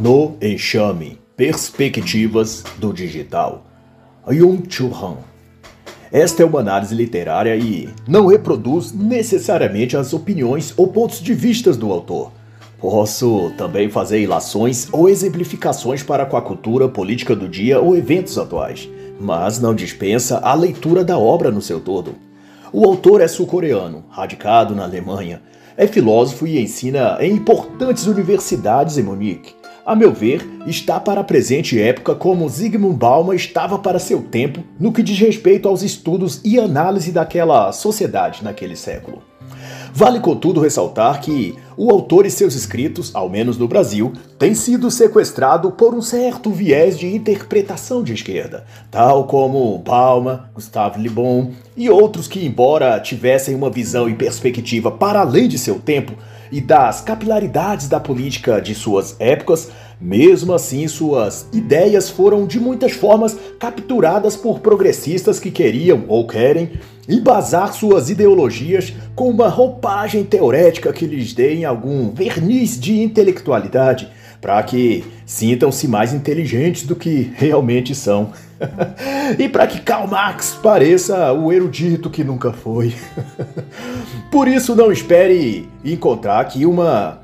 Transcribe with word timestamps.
No 0.00 0.36
Enxame 0.40 1.18
Perspectivas 1.36 2.62
do 2.78 2.92
Digital. 2.92 3.64
Yung 4.30 4.62
Chu 4.68 4.92
Han. 4.94 5.16
Esta 6.12 6.44
é 6.44 6.46
uma 6.46 6.60
análise 6.60 6.94
literária 6.94 7.56
e 7.56 7.88
não 8.06 8.28
reproduz 8.28 8.92
necessariamente 8.92 9.96
as 9.96 10.12
opiniões 10.12 10.72
ou 10.76 10.86
pontos 10.86 11.20
de 11.20 11.34
vista 11.34 11.72
do 11.72 11.90
autor. 11.90 12.30
Posso 12.78 13.52
também 13.58 13.90
fazer 13.90 14.20
ilações 14.20 14.86
ou 14.92 15.08
exemplificações 15.08 16.00
para 16.00 16.24
com 16.24 16.36
a 16.36 16.42
cultura 16.42 16.88
política 16.88 17.34
do 17.34 17.48
dia 17.48 17.80
ou 17.80 17.96
eventos 17.96 18.38
atuais, 18.38 18.88
mas 19.18 19.58
não 19.58 19.74
dispensa 19.74 20.38
a 20.38 20.54
leitura 20.54 21.04
da 21.04 21.18
obra 21.18 21.50
no 21.50 21.60
seu 21.60 21.80
todo. 21.80 22.14
O 22.72 22.84
autor 22.84 23.20
é 23.20 23.26
sul-coreano, 23.26 24.04
radicado 24.10 24.76
na 24.76 24.84
Alemanha, 24.84 25.42
é 25.76 25.88
filósofo 25.88 26.46
e 26.46 26.62
ensina 26.62 27.18
em 27.20 27.32
importantes 27.32 28.06
universidades 28.06 28.96
em 28.96 29.02
Munique 29.02 29.57
a 29.88 29.96
meu 29.96 30.12
ver, 30.12 30.46
está 30.66 31.00
para 31.00 31.22
a 31.22 31.24
presente 31.24 31.80
época 31.80 32.14
como 32.14 32.46
Zygmunt 32.46 32.98
Bauman 32.98 33.34
estava 33.34 33.78
para 33.78 33.98
seu 33.98 34.20
tempo 34.20 34.62
no 34.78 34.92
que 34.92 35.02
diz 35.02 35.18
respeito 35.18 35.66
aos 35.66 35.82
estudos 35.82 36.42
e 36.44 36.60
análise 36.60 37.10
daquela 37.10 37.72
sociedade 37.72 38.44
naquele 38.44 38.76
século. 38.76 39.22
Vale, 39.94 40.20
contudo, 40.20 40.60
ressaltar 40.60 41.22
que 41.22 41.54
o 41.74 41.90
autor 41.90 42.26
e 42.26 42.30
seus 42.30 42.54
escritos, 42.54 43.14
ao 43.14 43.30
menos 43.30 43.56
no 43.56 43.66
Brasil, 43.66 44.12
têm 44.38 44.54
sido 44.54 44.90
sequestrado 44.90 45.70
por 45.70 45.94
um 45.94 46.02
certo 46.02 46.50
viés 46.50 46.98
de 46.98 47.06
interpretação 47.06 48.04
de 48.04 48.12
esquerda, 48.12 48.66
tal 48.90 49.24
como 49.24 49.78
Bauman, 49.78 50.42
Gustave 50.54 51.00
Le 51.00 51.08
Bon 51.08 51.52
e 51.74 51.88
outros 51.88 52.28
que, 52.28 52.44
embora 52.44 53.00
tivessem 53.00 53.54
uma 53.54 53.70
visão 53.70 54.06
e 54.06 54.14
perspectiva 54.14 54.90
para 54.90 55.20
além 55.20 55.48
de 55.48 55.58
seu 55.58 55.80
tempo, 55.80 56.12
e 56.50 56.60
das 56.60 57.00
capilaridades 57.00 57.88
da 57.88 58.00
política 58.00 58.60
de 58.60 58.74
suas 58.74 59.16
épocas, 59.18 59.70
mesmo 60.00 60.52
assim 60.52 60.86
suas 60.86 61.46
ideias 61.52 62.08
foram 62.08 62.46
de 62.46 62.60
muitas 62.60 62.92
formas 62.92 63.36
capturadas 63.58 64.36
por 64.36 64.60
progressistas 64.60 65.40
que 65.40 65.50
queriam 65.50 66.04
ou 66.08 66.26
querem 66.26 66.70
embasar 67.08 67.72
suas 67.72 68.10
ideologias 68.10 68.92
com 69.14 69.30
uma 69.30 69.48
roupagem 69.48 70.24
teorética 70.24 70.92
que 70.92 71.06
lhes 71.06 71.32
dê 71.32 71.64
algum 71.64 72.10
verniz 72.10 72.78
de 72.78 73.00
intelectualidade, 73.00 74.08
para 74.40 74.62
que 74.62 75.04
sintam-se 75.26 75.88
mais 75.88 76.12
inteligentes 76.12 76.84
do 76.84 76.94
que 76.94 77.32
realmente 77.34 77.94
são. 77.94 78.30
e 79.38 79.48
para 79.48 79.66
que 79.66 79.80
Karl 79.80 80.06
Marx 80.06 80.58
pareça 80.62 81.32
o 81.32 81.52
erudito 81.52 82.10
que 82.10 82.24
nunca 82.24 82.52
foi. 82.52 82.94
Por 84.30 84.48
isso, 84.48 84.74
não 84.74 84.90
espere 84.92 85.68
encontrar 85.84 86.40
aqui 86.40 86.66
uma 86.66 87.20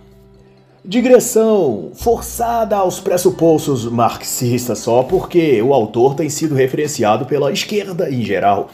digressão 0.86 1.92
forçada 1.94 2.76
aos 2.76 3.00
pressupostos 3.00 3.86
marxistas 3.86 4.80
só 4.80 5.02
porque 5.02 5.62
o 5.62 5.72
autor 5.72 6.14
tem 6.14 6.28
sido 6.28 6.54
referenciado 6.54 7.24
pela 7.24 7.50
esquerda 7.50 8.10
em 8.10 8.22
geral. 8.22 8.68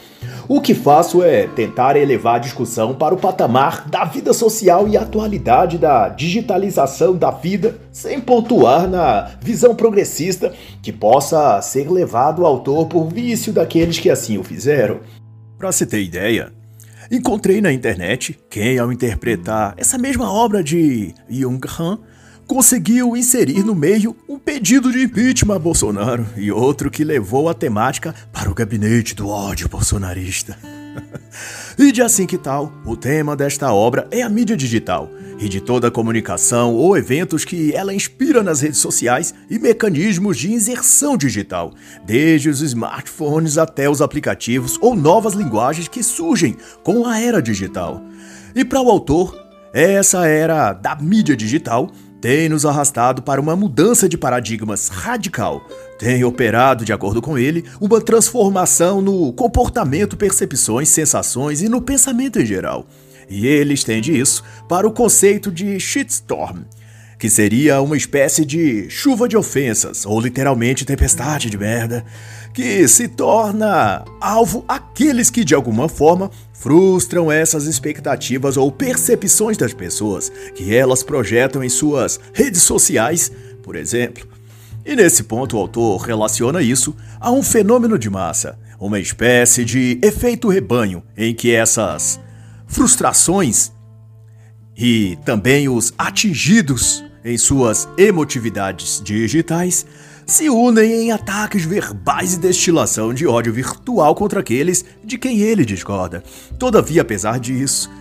O 0.45 0.59
que 0.59 0.73
faço 0.73 1.23
é 1.23 1.47
tentar 1.47 1.95
elevar 1.95 2.35
a 2.35 2.39
discussão 2.39 2.93
para 2.93 3.15
o 3.15 3.17
patamar 3.17 3.87
da 3.87 4.03
vida 4.03 4.33
social 4.33 4.89
e 4.89 4.97
atualidade 4.97 5.77
da 5.77 6.09
digitalização 6.09 7.15
da 7.15 7.31
vida, 7.31 7.77
sem 7.93 8.19
pontuar 8.19 8.89
na 8.89 9.31
visão 9.39 9.73
progressista 9.73 10.53
que 10.81 10.91
possa 10.91 11.61
ser 11.61 11.89
levado 11.89 12.45
ao 12.45 12.51
autor 12.51 12.87
por 12.87 13.07
vício 13.07 13.53
daqueles 13.53 13.99
que 13.99 14.09
assim 14.09 14.37
o 14.37 14.43
fizeram. 14.43 14.99
Para 15.57 15.71
se 15.71 15.85
ter 15.85 16.01
ideia, 16.03 16.51
Encontrei 17.11 17.59
na 17.59 17.73
internet 17.73 18.39
quem, 18.49 18.79
ao 18.79 18.89
interpretar 18.89 19.73
essa 19.75 19.97
mesma 19.97 20.31
obra 20.31 20.63
de 20.63 21.13
Jung 21.29 21.59
Han, 21.77 21.99
conseguiu 22.47 23.17
inserir 23.17 23.65
no 23.65 23.75
meio 23.75 24.15
um 24.29 24.39
pedido 24.39 24.89
de 24.89 25.03
impeachment 25.03 25.55
a 25.55 25.59
Bolsonaro 25.59 26.25
e 26.37 26.49
outro 26.49 26.89
que 26.89 27.03
levou 27.03 27.49
a 27.49 27.53
temática 27.53 28.15
para 28.31 28.49
o 28.49 28.53
gabinete 28.53 29.13
do 29.13 29.27
ódio 29.27 29.67
bolsonarista. 29.67 30.57
e 31.77 31.91
de 31.91 32.01
assim 32.01 32.25
que 32.25 32.37
tal, 32.37 32.71
o 32.85 32.95
tema 32.95 33.35
desta 33.35 33.73
obra 33.73 34.07
é 34.09 34.21
a 34.21 34.29
mídia 34.29 34.55
digital 34.55 35.11
e 35.41 35.49
de 35.49 35.59
toda 35.59 35.87
a 35.87 35.91
comunicação 35.91 36.75
ou 36.75 36.95
eventos 36.95 37.43
que 37.43 37.73
ela 37.73 37.93
inspira 37.93 38.43
nas 38.43 38.61
redes 38.61 38.79
sociais 38.79 39.33
e 39.49 39.57
mecanismos 39.57 40.37
de 40.37 40.53
inserção 40.53 41.17
digital, 41.17 41.73
desde 42.05 42.47
os 42.47 42.61
smartphones 42.61 43.57
até 43.57 43.89
os 43.89 44.01
aplicativos 44.01 44.77
ou 44.79 44.95
novas 44.95 45.33
linguagens 45.33 45.87
que 45.87 46.03
surgem 46.03 46.55
com 46.83 47.07
a 47.07 47.19
era 47.19 47.41
digital. 47.41 48.03
E 48.55 48.63
para 48.63 48.79
o 48.79 48.89
autor, 48.89 49.35
essa 49.73 50.27
era 50.27 50.73
da 50.73 50.95
mídia 50.95 51.35
digital 51.35 51.89
tem 52.21 52.47
nos 52.47 52.67
arrastado 52.67 53.23
para 53.23 53.41
uma 53.41 53.55
mudança 53.55 54.07
de 54.07 54.15
paradigmas 54.15 54.89
radical, 54.89 55.65
tem 55.97 56.23
operado, 56.23 56.85
de 56.85 56.93
acordo 56.93 57.19
com 57.19 57.35
ele, 57.35 57.65
uma 57.79 57.99
transformação 57.99 59.01
no 59.01 59.33
comportamento, 59.33 60.15
percepções, 60.15 60.87
sensações 60.89 61.63
e 61.63 61.67
no 61.67 61.81
pensamento 61.81 62.39
em 62.39 62.45
geral. 62.45 62.85
E 63.31 63.47
ele 63.47 63.73
estende 63.73 64.15
isso 64.15 64.43
para 64.67 64.85
o 64.85 64.91
conceito 64.91 65.49
de 65.49 65.79
shitstorm, 65.79 66.63
que 67.17 67.29
seria 67.29 67.81
uma 67.81 67.95
espécie 67.95 68.43
de 68.43 68.89
chuva 68.89 69.25
de 69.25 69.37
ofensas, 69.37 70.05
ou 70.05 70.19
literalmente 70.19 70.83
tempestade 70.83 71.49
de 71.49 71.57
merda, 71.57 72.03
que 72.53 72.85
se 72.89 73.07
torna 73.07 74.03
alvo 74.19 74.65
aqueles 74.67 75.29
que 75.29 75.45
de 75.45 75.55
alguma 75.55 75.87
forma 75.87 76.29
frustram 76.51 77.31
essas 77.31 77.67
expectativas 77.67 78.57
ou 78.57 78.69
percepções 78.69 79.55
das 79.55 79.73
pessoas 79.73 80.29
que 80.53 80.75
elas 80.75 81.01
projetam 81.01 81.63
em 81.63 81.69
suas 81.69 82.19
redes 82.33 82.63
sociais, 82.63 83.31
por 83.63 83.77
exemplo. 83.77 84.27
E 84.85 84.93
nesse 84.93 85.23
ponto 85.23 85.55
o 85.55 85.59
autor 85.59 86.01
relaciona 86.01 86.61
isso 86.61 86.93
a 87.17 87.31
um 87.31 87.41
fenômeno 87.41 87.97
de 87.97 88.09
massa, 88.09 88.59
uma 88.77 88.99
espécie 88.99 89.63
de 89.63 89.97
efeito 90.01 90.49
rebanho 90.49 91.01
em 91.15 91.33
que 91.33 91.53
essas 91.53 92.19
frustrações 92.71 93.71
e 94.75 95.17
também 95.25 95.69
os 95.69 95.93
atingidos 95.97 97.03
em 97.23 97.37
suas 97.37 97.87
emotividades 97.97 99.01
digitais 99.03 99.85
se 100.25 100.49
unem 100.49 100.93
em 100.93 101.11
ataques 101.11 101.65
verbais 101.65 102.33
e 102.33 102.39
destilação 102.39 103.13
de 103.13 103.27
ódio 103.27 103.51
virtual 103.51 104.15
contra 104.15 104.39
aqueles 104.39 104.85
de 105.03 105.17
quem 105.17 105.41
ele 105.41 105.65
discorda. 105.65 106.23
Todavia, 106.57 107.01
apesar 107.01 107.39
disso, 107.39 107.91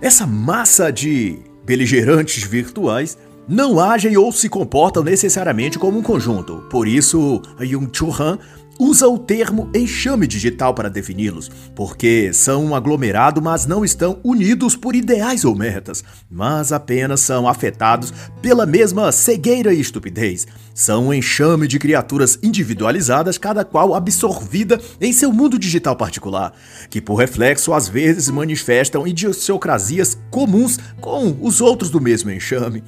essa 0.00 0.26
massa 0.26 0.92
de 0.92 1.38
beligerantes 1.64 2.44
virtuais 2.44 3.16
não 3.48 3.80
agem 3.80 4.16
ou 4.16 4.30
se 4.30 4.48
comportam 4.48 5.02
necessariamente 5.02 5.78
como 5.78 5.98
um 5.98 6.02
conjunto. 6.02 6.64
Por 6.70 6.86
isso, 6.86 7.40
Yung 7.60 7.88
Chu 7.92 8.10
Han 8.22 8.38
usa 8.80 9.06
o 9.06 9.18
termo 9.18 9.68
enxame 9.74 10.26
digital 10.26 10.72
para 10.72 10.88
defini-los, 10.88 11.50
porque 11.76 12.32
são 12.32 12.64
um 12.64 12.74
aglomerado, 12.74 13.42
mas 13.42 13.66
não 13.66 13.84
estão 13.84 14.18
unidos 14.24 14.74
por 14.74 14.96
ideais 14.96 15.44
ou 15.44 15.54
metas, 15.54 16.02
mas 16.30 16.72
apenas 16.72 17.20
são 17.20 17.46
afetados 17.46 18.10
pela 18.40 18.64
mesma 18.64 19.12
cegueira 19.12 19.74
e 19.74 19.80
estupidez. 19.80 20.46
São 20.74 21.08
um 21.08 21.14
enxame 21.14 21.68
de 21.68 21.78
criaturas 21.78 22.38
individualizadas, 22.42 23.36
cada 23.36 23.66
qual 23.66 23.94
absorvida 23.94 24.80
em 24.98 25.12
seu 25.12 25.30
mundo 25.30 25.58
digital 25.58 25.94
particular, 25.94 26.54
que 26.88 27.02
por 27.02 27.16
reflexo 27.16 27.74
às 27.74 27.86
vezes 27.86 28.30
manifestam 28.30 29.06
idiosincrasias 29.06 30.16
comuns 30.30 30.78
com 31.02 31.36
os 31.42 31.60
outros 31.60 31.90
do 31.90 32.00
mesmo 32.00 32.30
enxame. 32.30 32.82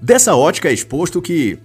Dessa 0.00 0.34
ótica 0.34 0.70
é 0.70 0.72
exposto 0.72 1.20
que 1.20 1.58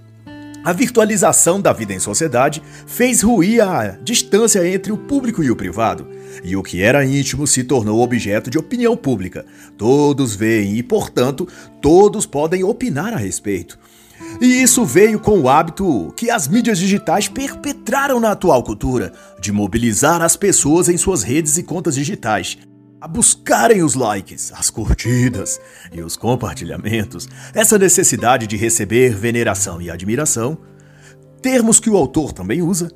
a 0.63 0.73
virtualização 0.73 1.59
da 1.59 1.73
vida 1.73 1.93
em 1.93 1.99
sociedade 1.99 2.61
fez 2.85 3.21
ruir 3.21 3.61
a 3.63 3.97
distância 4.03 4.67
entre 4.67 4.91
o 4.91 4.97
público 4.97 5.43
e 5.43 5.49
o 5.49 5.55
privado, 5.55 6.07
e 6.43 6.55
o 6.55 6.61
que 6.61 6.81
era 6.81 7.03
íntimo 7.03 7.47
se 7.47 7.63
tornou 7.63 8.01
objeto 8.01 8.49
de 8.49 8.59
opinião 8.59 8.95
pública. 8.95 9.45
Todos 9.77 10.35
veem 10.35 10.77
e, 10.77 10.83
portanto, 10.83 11.47
todos 11.81 12.25
podem 12.25 12.63
opinar 12.63 13.13
a 13.13 13.17
respeito. 13.17 13.79
E 14.39 14.61
isso 14.61 14.85
veio 14.85 15.19
com 15.19 15.39
o 15.39 15.49
hábito 15.49 16.13
que 16.15 16.29
as 16.29 16.47
mídias 16.47 16.77
digitais 16.77 17.27
perpetraram 17.27 18.19
na 18.19 18.31
atual 18.31 18.63
cultura, 18.63 19.11
de 19.39 19.51
mobilizar 19.51 20.21
as 20.21 20.35
pessoas 20.35 20.87
em 20.87 20.97
suas 20.97 21.23
redes 21.23 21.57
e 21.57 21.63
contas 21.63 21.95
digitais, 21.95 22.57
a 23.01 23.07
buscarem 23.07 23.81
os 23.81 23.95
likes, 23.95 24.53
as 24.53 24.69
curtidas 24.69 25.59
e 25.91 26.01
os 26.01 26.15
compartilhamentos, 26.15 27.27
essa 27.51 27.77
necessidade 27.79 28.45
de 28.45 28.55
receber 28.55 29.15
veneração 29.15 29.81
e 29.81 29.89
admiração, 29.89 30.55
termos 31.41 31.79
que 31.79 31.89
o 31.89 31.97
autor 31.97 32.31
também 32.31 32.61
usa, 32.61 32.91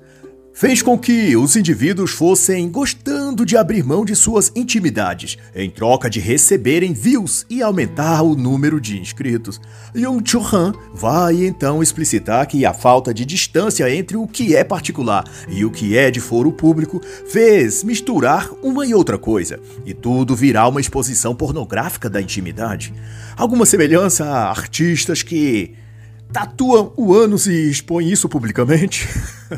fez 0.55 0.81
com 0.81 0.97
que 0.97 1.35
os 1.35 1.57
indivíduos 1.57 2.11
fossem 2.11 2.69
gostando 2.69 3.45
de 3.45 3.57
abrir 3.57 3.83
mão 3.83 4.05
de 4.05 4.15
suas 4.15 4.53
intimidades 4.55 5.37
em 5.53 5.69
troca 5.69 6.09
de 6.09 6.21
receberem 6.21 6.93
views 6.93 7.45
e 7.49 7.61
aumentar 7.61 8.23
o 8.23 8.37
número 8.37 8.79
de 8.79 8.97
inscritos. 8.97 9.59
Yung 9.93 10.23
Chu 10.25 10.39
Han 10.39 10.73
vai 10.93 11.45
então 11.45 11.83
explicitar 11.83 12.47
que 12.47 12.65
a 12.65 12.73
falta 12.73 13.13
de 13.13 13.25
distância 13.25 13.93
entre 13.93 14.15
o 14.15 14.25
que 14.25 14.55
é 14.55 14.63
particular 14.63 15.25
e 15.49 15.65
o 15.65 15.69
que 15.69 15.97
é 15.97 16.09
de 16.09 16.21
foro 16.21 16.53
público 16.53 17.01
fez 17.27 17.83
misturar 17.83 18.49
uma 18.63 18.85
e 18.85 18.93
outra 18.93 19.17
coisa, 19.17 19.59
e 19.85 19.93
tudo 19.93 20.37
virar 20.37 20.69
uma 20.69 20.79
exposição 20.79 21.35
pornográfica 21.35 22.09
da 22.09 22.21
intimidade. 22.21 22.93
Alguma 23.35 23.65
semelhança 23.65 24.23
a 24.23 24.49
artistas 24.49 25.21
que 25.21 25.75
tatuam 26.35 26.91
o 26.97 27.13
ânus 27.13 27.47
e 27.47 27.69
expõem 27.69 28.11
isso 28.11 28.27
publicamente. 28.27 29.07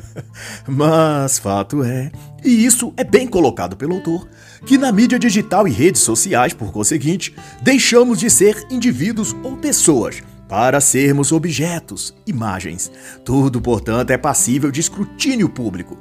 Mas 0.68 1.40
fato 1.40 1.84
é, 1.84 2.12
e 2.46 2.64
isso 2.64 2.94
é 2.96 3.04
bem 3.04 3.26
colocado 3.26 3.76
pelo 3.76 3.96
autor, 3.96 4.28
que 4.64 4.78
na 4.78 4.92
mídia 4.92 5.18
digital 5.18 5.68
e 5.68 5.72
redes 5.72 6.04
sociais, 6.04 6.54
por 6.54 6.72
conseguinte, 6.72 7.36
deixamos 7.64 8.20
de 8.20 8.30
ser 8.30 8.64
indivíduos 8.70 9.36
ou 9.42 9.58
pessoas 9.58 10.22
para 10.48 10.80
sermos 10.80 11.32
objetos, 11.32 12.14
imagens. 12.28 12.92
Tudo, 13.26 13.60
portanto, 13.60 14.12
é 14.12 14.18
passível 14.18 14.70
de 14.70 14.80
escrutínio 14.80 15.50
público. 15.50 15.98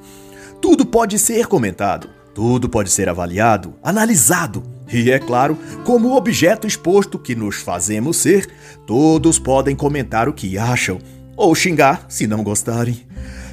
Tudo 0.61 0.85
pode 0.85 1.19
ser 1.19 1.47
comentado, 1.47 2.11
tudo 2.35 2.69
pode 2.69 2.91
ser 2.91 3.09
avaliado, 3.09 3.73
analisado. 3.83 4.76
E 4.93 5.11
é 5.11 5.19
claro, 5.19 5.59
como 5.85 6.17
objeto 6.17 6.67
exposto 6.67 7.19
que 7.19 7.35
nos 7.35 7.57
fazemos 7.57 8.19
ser, 8.19 8.49
todos 8.87 9.39
podem 9.39 9.75
comentar 9.75 10.29
o 10.29 10.33
que 10.33 10.57
acham, 10.57 10.99
ou 11.37 11.55
xingar 11.55 12.07
se 12.09 12.27
não 12.27 12.43
gostarem. 12.43 13.05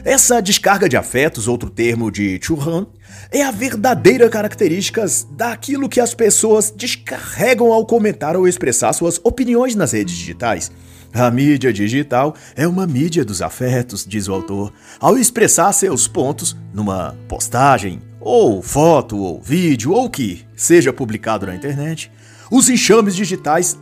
Essa 0.06 0.42
descarga 0.42 0.90
de 0.90 0.98
afetos, 0.98 1.48
outro 1.48 1.70
termo 1.70 2.12
de 2.12 2.40
Churran, 2.42 2.86
é 3.32 3.42
a 3.42 3.52
verdadeira 3.52 4.30
característica 4.30 5.06
daquilo 5.32 5.88
que 5.88 6.00
as 6.00 6.14
pessoas 6.14 6.72
descarregam 6.76 7.72
ao 7.72 7.86
comentar 7.86 8.36
ou 8.36 8.48
expressar 8.48 8.92
suas 8.94 9.20
opiniões 9.24 9.76
nas 9.76 9.94
redes 9.94 10.14
digitais. 10.16 10.72
A 11.14 11.30
mídia 11.30 11.72
digital 11.72 12.36
é 12.56 12.68
uma 12.68 12.88
mídia 12.88 13.24
dos 13.24 13.40
afetos, 13.40 14.04
diz 14.04 14.28
o 14.28 14.34
autor, 14.34 14.74
ao 15.00 15.16
expressar 15.16 15.72
seus 15.72 16.08
pontos 16.08 16.58
numa 16.74 17.16
postagem, 17.28 18.02
ou 18.20 18.64
foto, 18.64 19.18
ou 19.18 19.40
vídeo, 19.40 19.92
ou 19.92 20.10
que 20.10 20.44
seja 20.56 20.92
publicado 20.92 21.46
na 21.46 21.54
internet. 21.54 22.12
Os 22.50 22.68
enxames 22.68 23.16
digitais 23.16 23.78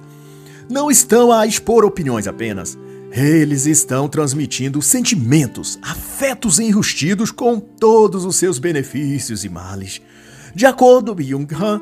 não 0.69 0.92
estão 0.92 1.31
a 1.31 1.48
expor 1.48 1.86
opiniões 1.86 2.28
apenas, 2.28 2.78
eles 3.13 3.66
estão 3.66 4.10
transmitindo 4.10 4.81
sentimentos, 4.81 5.80
afetos 5.81 6.60
enrustidos 6.60 7.31
com 7.31 7.62
todos 7.62 8.25
os 8.25 8.36
seus 8.36 8.60
benefícios 8.60 9.45
e 9.45 9.50
males. 9.50 10.01
De 10.54 10.66
acordo 10.66 11.16
com 11.16 11.22
Jung 11.22 11.48
Han, 11.56 11.81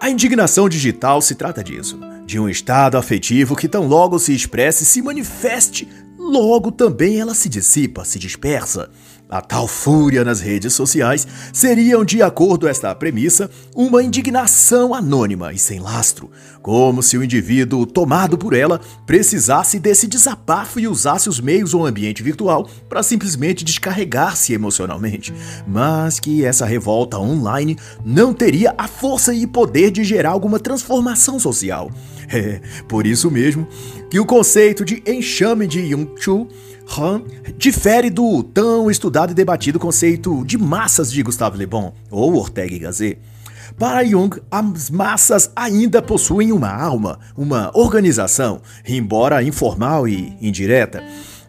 a 0.00 0.10
indignação 0.10 0.68
digital 0.68 1.22
se 1.22 1.36
trata 1.36 1.62
disso, 1.62 2.00
de 2.30 2.38
um 2.38 2.48
estado 2.48 2.96
afetivo 2.96 3.56
que 3.56 3.68
tão 3.68 3.88
logo 3.88 4.16
se 4.16 4.32
expresse, 4.32 4.84
se 4.84 5.02
manifeste, 5.02 5.88
logo 6.16 6.70
também 6.70 7.18
ela 7.18 7.34
se 7.34 7.48
dissipa, 7.48 8.04
se 8.04 8.20
dispersa. 8.20 8.88
A 9.30 9.40
tal 9.40 9.68
fúria 9.68 10.24
nas 10.24 10.40
redes 10.40 10.74
sociais 10.74 11.24
seriam, 11.52 12.04
de 12.04 12.20
acordo 12.20 12.62
com 12.62 12.68
esta 12.68 12.92
premissa, 12.96 13.48
uma 13.76 14.02
indignação 14.02 14.92
anônima 14.92 15.52
e 15.52 15.58
sem 15.58 15.78
lastro, 15.78 16.28
como 16.60 17.00
se 17.00 17.16
o 17.16 17.22
indivíduo 17.22 17.86
tomado 17.86 18.36
por 18.36 18.52
ela 18.52 18.80
precisasse 19.06 19.78
desse 19.78 20.08
desabafo 20.08 20.80
e 20.80 20.88
usasse 20.88 21.28
os 21.28 21.38
meios 21.38 21.74
ou 21.74 21.86
ambiente 21.86 22.24
virtual 22.24 22.68
para 22.88 23.04
simplesmente 23.04 23.64
descarregar-se 23.64 24.52
emocionalmente, 24.52 25.32
mas 25.64 26.18
que 26.18 26.44
essa 26.44 26.66
revolta 26.66 27.16
online 27.16 27.78
não 28.04 28.34
teria 28.34 28.74
a 28.76 28.88
força 28.88 29.32
e 29.32 29.46
poder 29.46 29.92
de 29.92 30.02
gerar 30.02 30.30
alguma 30.30 30.58
transformação 30.58 31.38
social. 31.38 31.88
É 32.32 32.60
por 32.86 33.08
isso 33.08 33.28
mesmo 33.28 33.66
que 34.10 34.18
o 34.18 34.26
conceito 34.26 34.84
de 34.84 35.00
enxame 35.06 35.68
de 35.68 35.88
Jung-Chu 35.88 36.48
Han 36.98 37.22
difere 37.56 38.10
do 38.10 38.42
tão 38.42 38.90
estudado 38.90 39.30
e 39.30 39.34
debatido 39.34 39.78
conceito 39.78 40.44
de 40.44 40.58
massas 40.58 41.12
de 41.12 41.22
Gustave 41.22 41.56
Le 41.56 41.64
Bon 41.64 41.94
ou 42.10 42.34
Ortega 42.34 42.74
y 42.74 42.80
Gasset. 42.80 43.18
Para 43.78 44.04
Jung, 44.04 44.36
as 44.50 44.90
massas 44.90 45.52
ainda 45.54 46.02
possuem 46.02 46.50
uma 46.50 46.70
alma, 46.70 47.20
uma 47.36 47.70
organização, 47.72 48.60
embora 48.86 49.44
informal 49.44 50.08
e 50.08 50.36
indireta, 50.42 51.04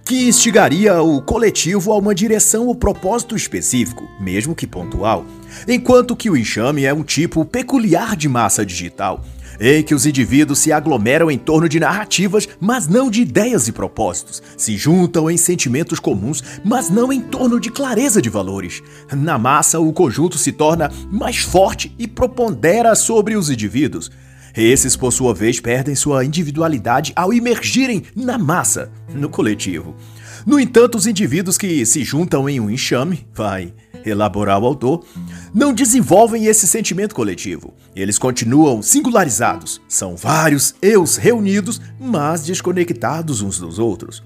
que 0.06 0.28
instigaria 0.28 1.02
o 1.02 1.20
coletivo 1.20 1.92
a 1.92 1.98
uma 1.98 2.14
direção 2.14 2.68
ou 2.68 2.76
propósito 2.76 3.36
específico, 3.36 4.08
mesmo 4.20 4.54
que 4.54 4.68
pontual, 4.68 5.26
enquanto 5.68 6.16
que 6.16 6.30
o 6.30 6.38
enxame 6.38 6.86
é 6.86 6.94
um 6.94 7.04
tipo 7.04 7.44
peculiar 7.44 8.16
de 8.16 8.30
massa 8.30 8.64
digital, 8.64 9.24
em 9.62 9.84
que 9.84 9.94
os 9.94 10.08
indivíduos 10.08 10.58
se 10.58 10.72
aglomeram 10.72 11.30
em 11.30 11.38
torno 11.38 11.70
de 11.70 11.80
narrativas, 11.80 12.50
mas 12.60 12.88
não 12.88 13.12
de 13.12 13.22
ideias 13.22 13.68
e 13.68 13.72
propósitos, 13.72 14.42
se 14.58 14.76
juntam 14.76 15.30
em 15.30 15.38
sentimentos 15.38 16.00
comuns, 16.00 16.44
mas 16.66 16.90
não 16.90 17.14
em 17.14 17.22
torno 17.22 17.60
de 17.60 17.70
clareza 17.70 18.20
de 18.20 18.28
valores. 18.28 18.82
Na 19.16 19.38
massa, 19.38 19.80
o 19.80 19.94
conjunto 19.94 20.40
se 20.40 20.52
torna 20.52 20.92
mais 21.12 21.38
forte 21.38 21.94
e 22.00 22.08
propondera 22.08 22.96
sobre 22.96 23.36
os 23.36 23.52
indivíduos. 23.52 24.10
Esses, 24.58 24.96
por 24.96 25.14
sua 25.14 25.34
vez, 25.34 25.60
perdem 25.60 25.94
sua 25.94 26.26
individualidade 26.26 27.14
ao 27.16 27.32
emergirem 27.32 28.04
na 28.16 28.40
massa, 28.40 28.92
no 29.14 29.30
coletivo. 29.30 29.96
No 30.44 30.60
entanto, 30.60 30.98
os 30.98 31.06
indivíduos 31.06 31.58
que 31.58 31.86
se 31.86 32.04
juntam 32.04 32.50
em 32.50 32.60
um 32.60 32.70
enxame, 32.70 33.28
vai 33.32 33.72
elaborar 34.06 34.62
o 34.62 34.66
autor, 34.66 35.06
não 35.54 35.74
desenvolvem 35.74 36.46
esse 36.46 36.68
sentimento 36.68 37.16
coletivo. 37.16 37.74
Eles 37.96 38.18
continuam 38.18 38.82
singularizados. 38.82 39.82
São 39.88 40.16
vários 40.16 40.76
eus 40.82 41.18
reunidos, 41.18 41.82
mas 42.00 42.44
desconectados 42.44 43.42
uns 43.42 43.60
dos 43.60 43.80
outros. 43.80 44.24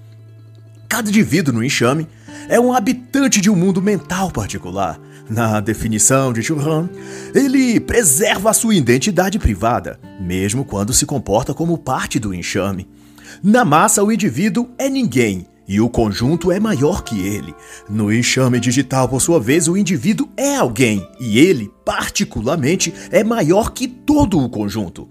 Cada 0.88 1.08
indivíduo 1.08 1.52
no 1.52 1.64
enxame 1.64 2.06
é 2.48 2.60
um 2.60 2.72
habitante 2.72 3.40
de 3.40 3.50
um 3.50 3.56
mundo 3.56 3.82
mental 3.82 4.30
particular. 4.30 5.00
Na 5.28 5.58
definição 5.58 6.32
de 6.32 6.42
Churran, 6.42 6.88
ele 7.34 7.80
preserva 7.80 8.50
a 8.50 8.54
sua 8.54 8.76
identidade 8.76 9.38
privada, 9.40 9.98
mesmo 10.20 10.64
quando 10.64 10.92
se 10.92 11.04
comporta 11.04 11.52
como 11.52 11.76
parte 11.76 12.20
do 12.20 12.32
enxame. 12.32 12.88
Na 13.42 13.64
massa, 13.64 14.04
o 14.04 14.12
indivíduo 14.12 14.68
é 14.78 14.88
ninguém 14.88 15.48
e 15.68 15.80
o 15.80 15.88
conjunto 15.88 16.52
é 16.52 16.60
maior 16.60 17.02
que 17.02 17.20
ele. 17.20 17.54
No 17.88 18.12
enxame 18.12 18.60
digital, 18.60 19.08
por 19.08 19.20
sua 19.20 19.40
vez, 19.40 19.68
o 19.68 19.76
indivíduo 19.76 20.28
é 20.36 20.56
alguém 20.56 21.06
e 21.18 21.38
ele, 21.38 21.70
particularmente, 21.84 22.94
é 23.10 23.24
maior 23.24 23.72
que 23.72 23.88
todo 23.88 24.38
o 24.38 24.48
conjunto. 24.48 25.08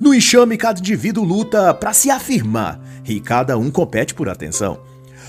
No 0.00 0.14
enxame, 0.14 0.56
cada 0.56 0.80
indivíduo 0.80 1.24
luta 1.24 1.74
para 1.74 1.92
se 1.92 2.10
afirmar 2.10 2.80
e 3.06 3.20
cada 3.20 3.58
um 3.58 3.70
compete 3.70 4.14
por 4.14 4.28
atenção. 4.28 4.80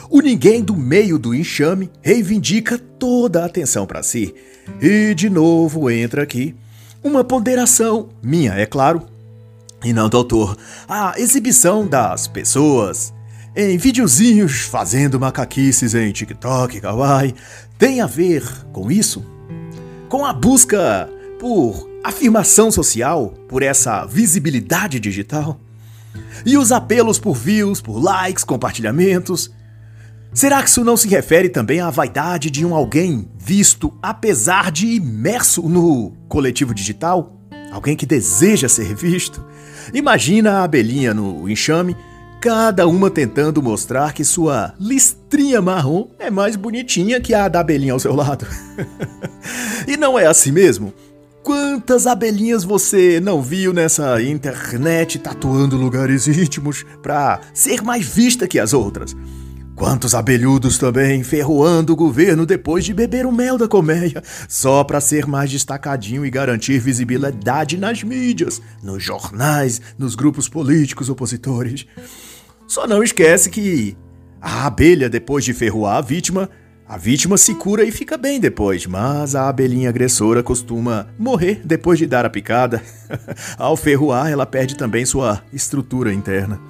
O 0.09 0.21
ninguém 0.21 0.63
do 0.63 0.75
meio 0.75 1.19
do 1.19 1.35
enxame 1.35 1.89
reivindica 2.01 2.77
toda 2.77 3.43
a 3.43 3.45
atenção 3.45 3.85
para 3.85 4.03
si. 4.03 4.33
E 4.81 5.13
de 5.13 5.29
novo 5.29 5.89
entra 5.89 6.23
aqui 6.23 6.55
uma 7.03 7.23
ponderação, 7.23 8.09
minha, 8.21 8.53
é 8.53 8.65
claro, 8.65 9.01
e 9.83 9.91
não 9.91 10.07
do 10.07 10.17
autor, 10.17 10.55
a 10.87 11.15
exibição 11.17 11.87
das 11.87 12.27
pessoas 12.27 13.11
em 13.55 13.77
videozinhos 13.77 14.61
fazendo 14.61 15.19
macaquices 15.19 15.93
em 15.93 16.11
TikTok, 16.11 16.79
Kawaii, 16.79 17.35
tem 17.77 17.99
a 17.99 18.07
ver 18.07 18.43
com 18.71 18.89
isso? 18.89 19.25
Com 20.07 20.25
a 20.25 20.31
busca 20.31 21.09
por 21.39 21.89
afirmação 22.03 22.71
social, 22.71 23.33
por 23.49 23.61
essa 23.61 24.05
visibilidade 24.05 24.99
digital? 24.99 25.59
E 26.45 26.57
os 26.57 26.71
apelos 26.71 27.19
por 27.19 27.35
views, 27.35 27.81
por 27.81 28.01
likes, 28.01 28.43
compartilhamentos? 28.43 29.51
Será 30.33 30.63
que 30.63 30.69
isso 30.69 30.83
não 30.83 30.95
se 30.95 31.09
refere 31.09 31.49
também 31.49 31.81
à 31.81 31.89
vaidade 31.89 32.49
de 32.49 32.65
um 32.65 32.73
alguém 32.73 33.27
visto 33.37 33.93
apesar 34.01 34.71
de 34.71 34.87
imerso 34.87 35.67
no 35.67 36.11
coletivo 36.29 36.73
digital? 36.73 37.37
Alguém 37.69 37.97
que 37.97 38.05
deseja 38.05 38.69
ser 38.69 38.95
visto? 38.95 39.45
Imagina 39.93 40.59
a 40.59 40.63
abelhinha 40.63 41.13
no 41.13 41.49
enxame 41.49 41.97
cada 42.41 42.87
uma 42.87 43.11
tentando 43.11 43.61
mostrar 43.61 44.13
que 44.13 44.25
sua 44.25 44.73
listrinha 44.79 45.61
marrom 45.61 46.07
é 46.17 46.31
mais 46.31 46.55
bonitinha 46.55 47.21
que 47.21 47.35
a 47.35 47.47
da 47.47 47.59
abelhinha 47.59 47.93
ao 47.93 47.99
seu 47.99 48.15
lado. 48.15 48.47
e 49.87 49.95
não 49.95 50.17
é 50.17 50.25
assim 50.25 50.51
mesmo? 50.51 50.91
Quantas 51.43 52.07
abelhinhas 52.07 52.63
você 52.63 53.19
não 53.19 53.43
viu 53.43 53.71
nessa 53.71 54.19
internet 54.23 55.19
tatuando 55.19 55.77
lugares 55.77 56.27
íntimos 56.27 56.83
pra 57.03 57.39
ser 57.53 57.83
mais 57.83 58.07
vista 58.07 58.47
que 58.47 58.59
as 58.59 58.73
outras? 58.73 59.15
Quantos 59.81 60.13
abelhudos 60.13 60.77
também 60.77 61.23
ferroando 61.23 61.93
o 61.93 61.95
governo 61.95 62.45
depois 62.45 62.85
de 62.85 62.93
beber 62.93 63.25
o 63.25 63.31
mel 63.31 63.57
da 63.57 63.67
colmeia, 63.67 64.21
só 64.47 64.83
para 64.83 65.01
ser 65.01 65.25
mais 65.25 65.49
destacadinho 65.49 66.23
e 66.23 66.29
garantir 66.29 66.77
visibilidade 66.77 67.77
nas 67.77 68.03
mídias, 68.03 68.61
nos 68.83 69.03
jornais, 69.03 69.81
nos 69.97 70.13
grupos 70.13 70.47
políticos 70.47 71.09
opositores. 71.09 71.87
Só 72.67 72.85
não 72.85 73.01
esquece 73.01 73.49
que 73.49 73.97
a 74.39 74.67
abelha, 74.67 75.09
depois 75.09 75.43
de 75.43 75.51
ferroar 75.51 75.97
a 75.97 76.01
vítima, 76.01 76.47
a 76.87 76.95
vítima 76.95 77.35
se 77.35 77.55
cura 77.55 77.83
e 77.83 77.91
fica 77.91 78.17
bem 78.17 78.39
depois, 78.39 78.85
mas 78.85 79.33
a 79.33 79.49
abelhinha 79.49 79.89
agressora 79.89 80.43
costuma 80.43 81.07
morrer 81.17 81.59
depois 81.65 81.97
de 81.97 82.05
dar 82.05 82.23
a 82.23 82.29
picada. 82.29 82.83
Ao 83.57 83.75
ferroar, 83.75 84.29
ela 84.29 84.45
perde 84.45 84.77
também 84.77 85.07
sua 85.07 85.41
estrutura 85.51 86.13
interna. 86.13 86.61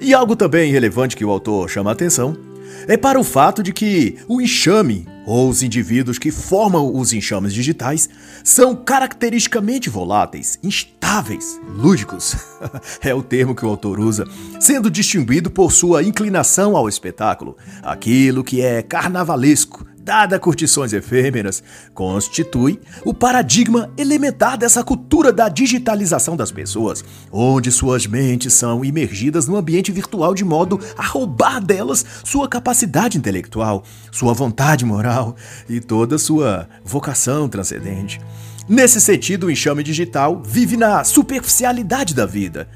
E 0.00 0.14
algo 0.14 0.34
também 0.34 0.72
relevante 0.72 1.16
que 1.16 1.24
o 1.24 1.30
autor 1.30 1.68
chama 1.68 1.90
a 1.90 1.92
atenção 1.92 2.45
é 2.88 2.96
para 2.96 3.18
o 3.18 3.24
fato 3.24 3.62
de 3.62 3.72
que 3.72 4.16
o 4.28 4.40
enxame, 4.40 5.06
ou 5.26 5.48
os 5.48 5.62
indivíduos 5.62 6.18
que 6.18 6.30
formam 6.30 6.94
os 6.94 7.12
enxames 7.12 7.52
digitais 7.52 8.08
são 8.44 8.76
caracteristicamente 8.76 9.90
voláteis, 9.90 10.58
instáveis, 10.62 11.60
lúdicos. 11.68 12.36
é 13.02 13.14
o 13.14 13.22
termo 13.22 13.54
que 13.54 13.64
o 13.64 13.68
autor 13.68 13.98
usa, 13.98 14.24
sendo 14.60 14.90
distinguido 14.90 15.50
por 15.50 15.72
sua 15.72 16.02
inclinação 16.02 16.76
ao 16.76 16.88
espetáculo, 16.88 17.56
aquilo 17.82 18.44
que 18.44 18.60
é 18.60 18.82
carnavalesco, 18.82 19.85
dada 20.06 20.38
curtições 20.38 20.92
efêmeras, 20.92 21.60
constitui 21.92 22.78
o 23.04 23.12
paradigma 23.12 23.90
elementar 23.98 24.56
dessa 24.56 24.84
cultura 24.84 25.32
da 25.32 25.48
digitalização 25.48 26.36
das 26.36 26.52
pessoas, 26.52 27.04
onde 27.32 27.72
suas 27.72 28.06
mentes 28.06 28.54
são 28.54 28.84
imergidas 28.84 29.48
no 29.48 29.56
ambiente 29.56 29.90
virtual 29.90 30.32
de 30.32 30.44
modo 30.44 30.78
a 30.96 31.04
roubar 31.04 31.60
delas 31.60 32.06
sua 32.22 32.46
capacidade 32.48 33.18
intelectual, 33.18 33.82
sua 34.12 34.32
vontade 34.32 34.84
moral 34.84 35.34
e 35.68 35.80
toda 35.80 36.18
sua 36.18 36.68
vocação 36.84 37.48
transcendente. 37.48 38.20
Nesse 38.68 39.00
sentido, 39.00 39.48
o 39.48 39.50
enxame 39.50 39.82
digital 39.82 40.40
vive 40.40 40.76
na 40.76 41.02
superficialidade 41.02 42.14
da 42.14 42.26
vida, 42.26 42.68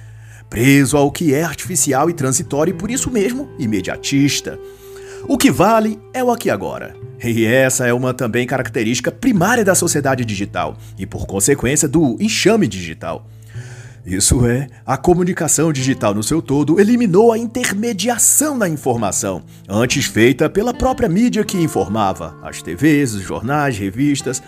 preso 0.48 0.96
ao 0.96 1.12
que 1.12 1.32
é 1.32 1.44
artificial 1.44 2.10
e 2.10 2.12
transitório 2.12 2.72
e 2.72 2.76
por 2.76 2.90
isso 2.90 3.08
mesmo 3.08 3.48
imediatista. 3.56 4.58
O 5.28 5.36
que 5.36 5.50
vale 5.50 5.98
é 6.12 6.22
o 6.24 6.30
aqui 6.30 6.50
agora. 6.50 6.94
E 7.22 7.44
essa 7.44 7.86
é 7.86 7.92
uma 7.92 8.14
também 8.14 8.46
característica 8.46 9.12
primária 9.12 9.64
da 9.64 9.74
sociedade 9.74 10.24
digital 10.24 10.76
e, 10.98 11.06
por 11.06 11.26
consequência, 11.26 11.86
do 11.86 12.16
enxame 12.18 12.66
digital. 12.66 13.26
Isso 14.04 14.46
é, 14.46 14.66
a 14.86 14.96
comunicação 14.96 15.70
digital 15.72 16.14
no 16.14 16.22
seu 16.22 16.40
todo 16.40 16.80
eliminou 16.80 17.32
a 17.32 17.38
intermediação 17.38 18.56
na 18.56 18.66
informação, 18.66 19.42
antes 19.68 20.06
feita 20.06 20.48
pela 20.48 20.72
própria 20.72 21.08
mídia 21.08 21.44
que 21.44 21.58
informava, 21.58 22.34
as 22.42 22.62
TVs, 22.62 23.14
os 23.14 23.22
jornais, 23.22 23.76
revistas. 23.76 24.42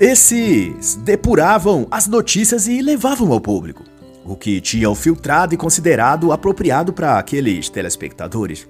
Esses 0.00 0.96
depuravam 0.96 1.86
as 1.88 2.08
notícias 2.08 2.66
e 2.66 2.82
levavam 2.82 3.32
ao 3.32 3.40
público, 3.40 3.84
o 4.24 4.34
que 4.34 4.60
tinham 4.60 4.96
filtrado 4.96 5.54
e 5.54 5.56
considerado 5.56 6.32
apropriado 6.32 6.92
para 6.92 7.16
aqueles 7.16 7.68
telespectadores. 7.68 8.66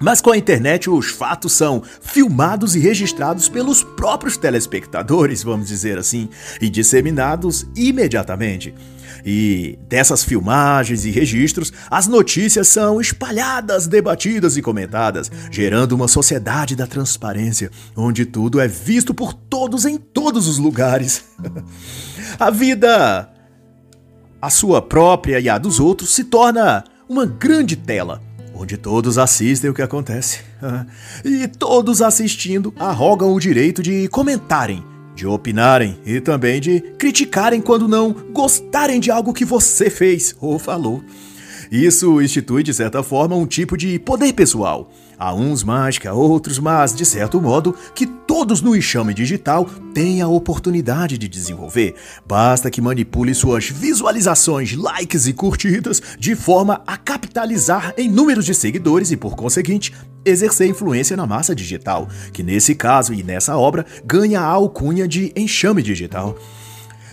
Mas 0.00 0.20
com 0.20 0.30
a 0.30 0.38
internet, 0.38 0.88
os 0.88 1.10
fatos 1.10 1.52
são 1.52 1.82
filmados 2.00 2.76
e 2.76 2.78
registrados 2.78 3.48
pelos 3.48 3.82
próprios 3.82 4.36
telespectadores, 4.36 5.42
vamos 5.42 5.68
dizer 5.68 5.98
assim, 5.98 6.28
e 6.60 6.70
disseminados 6.70 7.66
imediatamente. 7.74 8.74
E 9.24 9.76
dessas 9.88 10.22
filmagens 10.22 11.04
e 11.04 11.10
registros, 11.10 11.72
as 11.90 12.06
notícias 12.06 12.68
são 12.68 13.00
espalhadas, 13.00 13.88
debatidas 13.88 14.56
e 14.56 14.62
comentadas, 14.62 15.30
gerando 15.50 15.92
uma 15.92 16.06
sociedade 16.06 16.76
da 16.76 16.86
transparência, 16.86 17.70
onde 17.96 18.24
tudo 18.24 18.60
é 18.60 18.68
visto 18.68 19.12
por 19.12 19.34
todos 19.34 19.84
em 19.84 19.98
todos 19.98 20.46
os 20.46 20.58
lugares. 20.58 21.24
a 22.38 22.50
vida, 22.50 23.28
a 24.40 24.50
sua 24.50 24.80
própria 24.80 25.40
e 25.40 25.48
a 25.48 25.58
dos 25.58 25.80
outros, 25.80 26.14
se 26.14 26.24
torna 26.24 26.84
uma 27.08 27.26
grande 27.26 27.74
tela 27.74 28.27
onde 28.58 28.76
todos 28.76 29.18
assistem 29.18 29.70
o 29.70 29.74
que 29.74 29.82
acontece. 29.82 30.40
e 31.24 31.46
todos 31.46 32.02
assistindo 32.02 32.74
arrogam 32.76 33.32
o 33.32 33.40
direito 33.40 33.82
de 33.82 34.08
comentarem, 34.08 34.82
de 35.14 35.26
opinarem 35.26 35.96
e 36.04 36.20
também 36.20 36.60
de 36.60 36.80
criticarem 36.98 37.60
quando 37.60 37.86
não 37.86 38.12
gostarem 38.32 38.98
de 38.98 39.10
algo 39.10 39.32
que 39.32 39.44
você 39.44 39.88
fez 39.88 40.34
ou 40.40 40.58
falou. 40.58 41.02
Isso 41.70 42.20
institui, 42.20 42.62
de 42.62 42.74
certa 42.74 43.02
forma, 43.02 43.36
um 43.36 43.46
tipo 43.46 43.76
de 43.76 43.98
poder 43.98 44.32
pessoal. 44.32 44.90
Há 45.18 45.34
uns 45.34 45.64
mais 45.64 45.98
que 45.98 46.06
a 46.06 46.14
outros, 46.14 46.60
mas, 46.60 46.94
de 46.94 47.04
certo 47.04 47.40
modo, 47.40 47.74
que 47.92 48.06
todos 48.06 48.62
no 48.62 48.76
enxame 48.76 49.12
digital 49.12 49.68
têm 49.92 50.22
a 50.22 50.28
oportunidade 50.28 51.18
de 51.18 51.26
desenvolver. 51.26 51.96
Basta 52.24 52.70
que 52.70 52.80
manipule 52.80 53.34
suas 53.34 53.68
visualizações, 53.68 54.74
likes 54.74 55.26
e 55.26 55.32
curtidas 55.32 56.00
de 56.20 56.36
forma 56.36 56.82
a 56.86 56.96
capitalizar 56.96 57.92
em 57.98 58.08
números 58.08 58.46
de 58.46 58.54
seguidores 58.54 59.10
e, 59.10 59.16
por 59.16 59.34
conseguinte, 59.34 59.92
exercer 60.24 60.68
influência 60.68 61.16
na 61.16 61.26
massa 61.26 61.52
digital, 61.52 62.08
que 62.32 62.44
nesse 62.44 62.76
caso 62.76 63.12
e 63.12 63.24
nessa 63.24 63.56
obra 63.56 63.84
ganha 64.04 64.40
a 64.40 64.46
alcunha 64.46 65.08
de 65.08 65.32
enxame 65.34 65.82
digital. 65.82 66.38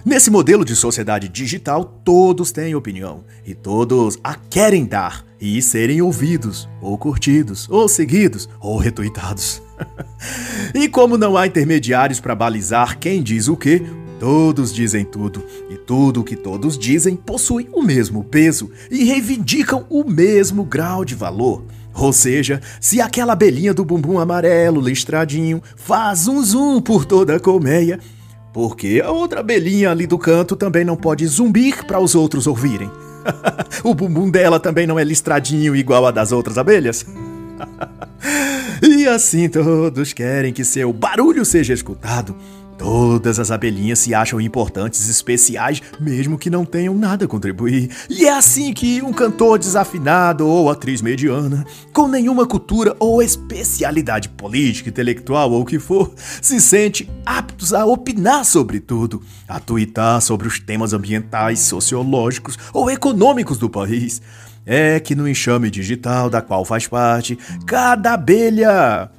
Nesse 0.06 0.30
modelo 0.30 0.64
de 0.64 0.76
sociedade 0.76 1.28
digital, 1.28 1.84
todos 2.06 2.52
têm 2.52 2.76
opinião 2.76 3.24
e 3.44 3.56
todos 3.56 4.20
a 4.24 4.36
querem 4.36 4.86
dar 4.86 5.26
e 5.46 5.62
serem 5.62 6.02
ouvidos, 6.02 6.68
ou 6.82 6.98
curtidos, 6.98 7.68
ou 7.70 7.88
seguidos, 7.88 8.50
ou 8.60 8.78
retuitados. 8.78 9.62
e 10.74 10.90
como 10.90 11.20
não 11.20 11.38
há 11.38 11.46
intermediários 11.46 12.20
para 12.20 12.34
balizar 12.34 12.98
quem 12.98 13.22
diz 13.22 13.48
o 13.48 13.56
que, 13.56 13.84
todos 14.20 14.74
dizem 14.74 15.06
tudo, 15.06 15.46
e 15.70 15.78
tudo 15.78 16.22
o 16.22 16.24
que 16.24 16.36
todos 16.36 16.80
dizem 16.80 17.16
possui 17.16 17.70
o 17.72 17.84
mesmo 17.84 18.24
peso 18.24 18.72
e 18.90 19.04
reivindicam 19.04 19.86
o 19.88 20.04
mesmo 20.04 20.64
grau 20.64 21.06
de 21.06 21.14
valor. 21.14 21.64
Ou 21.94 22.12
seja, 22.12 22.60
se 22.82 23.00
aquela 23.00 23.34
abelhinha 23.34 23.74
do 23.74 23.86
bumbum 23.86 24.18
amarelo 24.18 24.82
listradinho 24.82 25.62
faz 25.76 26.28
um 26.28 26.44
zoom 26.44 26.82
por 26.82 27.06
toda 27.06 27.36
a 27.36 27.40
colmeia, 27.40 28.00
porque 28.52 29.02
a 29.06 29.12
outra 29.12 29.42
abelhinha 29.42 29.92
ali 29.92 30.08
do 30.08 30.18
canto 30.18 30.56
também 30.56 30.84
não 30.84 30.96
pode 30.96 31.26
zumbir 31.28 31.86
para 31.86 32.00
os 32.00 32.16
outros 32.16 32.48
ouvirem. 32.48 32.90
o 33.84 33.94
bumbum 33.94 34.30
dela 34.30 34.60
também 34.60 34.88
não 34.88 35.00
é 35.00 35.04
listradinho 35.04 35.76
igual 35.76 36.06
a 36.06 36.12
das 36.12 36.32
outras 36.32 36.58
abelhas. 36.58 37.06
e 38.82 39.08
assim 39.08 39.50
todos 39.50 40.14
querem 40.14 40.54
que 40.54 40.64
seu 40.64 40.92
barulho 40.92 41.46
seja 41.46 41.74
escutado. 41.74 42.36
Todas 42.78 43.40
as 43.40 43.52
abelhinhas 43.52 44.00
se 44.00 44.14
acham 44.14 44.40
importantes, 44.42 45.08
especiais, 45.08 45.82
mesmo 46.00 46.38
que 46.38 46.50
não 46.50 46.66
tenham 46.66 46.94
nada 46.94 47.24
a 47.24 47.28
contribuir. 47.28 47.90
E 48.10 48.26
é 48.26 48.34
assim 48.34 48.74
que 48.74 49.02
um 49.02 49.14
cantor 49.14 49.58
desafinado 49.58 50.46
ou 50.46 50.70
atriz 50.70 51.02
mediana, 51.02 51.66
com 51.94 52.08
nenhuma 52.08 52.46
cultura 52.46 52.96
ou 53.00 53.22
especialidade 53.22 54.28
política, 54.30 54.90
intelectual 54.90 55.52
ou 55.52 55.62
o 55.62 55.66
que 55.66 55.80
for, 55.80 56.14
se 56.42 56.60
sente 56.60 57.10
aptos 57.26 57.74
a 57.74 57.86
opinar 57.86 58.44
sobre 58.44 58.82
tudo, 58.82 59.22
a 59.48 59.60
tuitar 59.60 60.22
sobre 60.22 60.48
os 60.48 60.60
temas 60.60 60.92
ambientais, 60.92 61.60
sociológicos 61.60 62.58
ou 62.74 62.92
econômicos 62.92 63.58
do 63.58 63.70
país. 63.70 64.22
É 64.66 65.00
que 65.00 65.16
no 65.16 65.30
enxame 65.30 65.70
digital 65.70 66.30
da 66.30 66.42
qual 66.42 66.66
faz 66.66 66.88
parte, 66.88 67.38
cada 67.66 68.14
abelha 68.14 69.10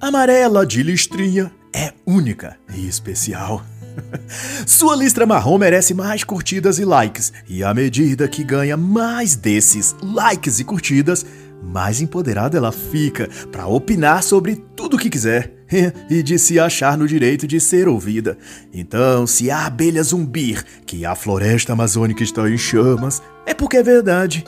amarela 0.00 0.64
de 0.64 0.82
listrinha 0.84 1.57
é 1.74 1.92
única 2.06 2.56
e 2.74 2.86
especial. 2.86 3.64
Sua 4.66 4.94
listra 4.94 5.26
marrom 5.26 5.58
merece 5.58 5.94
mais 5.94 6.24
curtidas 6.24 6.78
e 6.78 6.84
likes, 6.84 7.32
e 7.48 7.64
à 7.64 7.74
medida 7.74 8.28
que 8.28 8.44
ganha 8.44 8.76
mais 8.76 9.34
desses 9.34 9.94
likes 10.02 10.60
e 10.60 10.64
curtidas, 10.64 11.24
mais 11.62 12.00
empoderada 12.00 12.56
ela 12.56 12.72
fica 12.72 13.28
para 13.50 13.66
opinar 13.66 14.22
sobre 14.22 14.56
tudo 14.76 14.96
o 14.96 14.98
que 14.98 15.10
quiser 15.10 15.52
e 16.08 16.22
de 16.22 16.38
se 16.38 16.58
achar 16.58 16.96
no 16.96 17.06
direito 17.06 17.46
de 17.46 17.60
ser 17.60 17.88
ouvida. 17.88 18.38
Então, 18.72 19.26
se 19.26 19.50
a 19.50 19.66
abelha 19.66 20.02
zumbir 20.02 20.64
que 20.86 21.04
a 21.04 21.14
floresta 21.14 21.72
amazônica 21.72 22.22
está 22.22 22.48
em 22.48 22.56
chamas, 22.56 23.22
é 23.44 23.52
porque 23.52 23.76
é 23.76 23.82
verdade. 23.82 24.44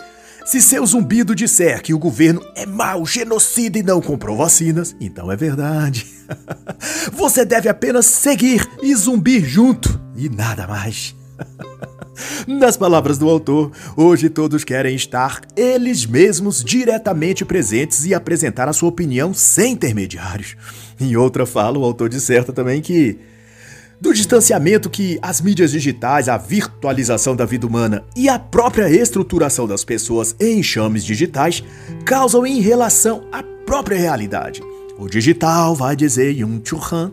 Se 0.51 0.61
seu 0.61 0.85
zumbido 0.85 1.33
disser 1.33 1.81
que 1.81 1.95
o 1.95 1.99
governo 1.99 2.45
é 2.57 2.67
mau, 2.67 3.07
genocida 3.07 3.79
e 3.79 3.85
não 3.85 4.03
comprou 4.03 4.37
vacinas, 4.37 4.97
então 5.01 5.31
é 5.31 5.37
verdade. 5.37 6.05
Você 7.15 7.45
deve 7.45 7.69
apenas 7.69 8.07
seguir 8.07 8.69
e 8.83 8.93
zumbir 8.97 9.45
junto 9.45 10.01
e 10.17 10.29
nada 10.29 10.67
mais. 10.67 11.15
Nas 12.49 12.77
palavras 12.77 13.17
do 13.17 13.31
autor, 13.31 13.71
hoje 13.97 14.29
todos 14.29 14.65
querem 14.65 14.97
estar 14.97 15.41
eles 15.55 16.05
mesmos 16.05 16.65
diretamente 16.65 17.45
presentes 17.45 18.05
e 18.05 18.13
apresentar 18.13 18.69
a 18.69 18.73
sua 18.73 18.89
opinião 18.89 19.33
sem 19.33 19.75
intermediários. 19.75 20.57
Em 20.99 21.15
outra 21.15 21.47
fala, 21.47 21.79
o 21.79 21.85
autor 21.85 22.09
disserta 22.09 22.53
também 22.53 22.83
que 22.83 23.21
do 24.01 24.15
distanciamento 24.15 24.89
que 24.89 25.19
as 25.21 25.41
mídias 25.41 25.73
digitais, 25.73 26.29
a 26.29 26.39
virtualização 26.39 27.37
da 27.37 27.45
vida 27.45 27.67
humana 27.67 28.03
e 28.17 28.29
a 28.29 28.39
própria 28.39 28.89
estruturação 28.89 29.67
das 29.67 29.85
pessoas 29.85 30.35
em 30.41 30.61
enxames 30.61 31.05
digitais 31.05 31.63
causam 32.05 32.47
em 32.47 32.61
relação 32.61 33.27
à 33.31 33.43
própria 33.43 33.99
realidade. 33.99 34.63
O 34.99 35.09
digital, 35.09 35.75
vai 35.75 35.95
dizer 35.95 36.33
Yung 36.33 36.63
Chu 36.65 36.81
Han, 36.91 37.13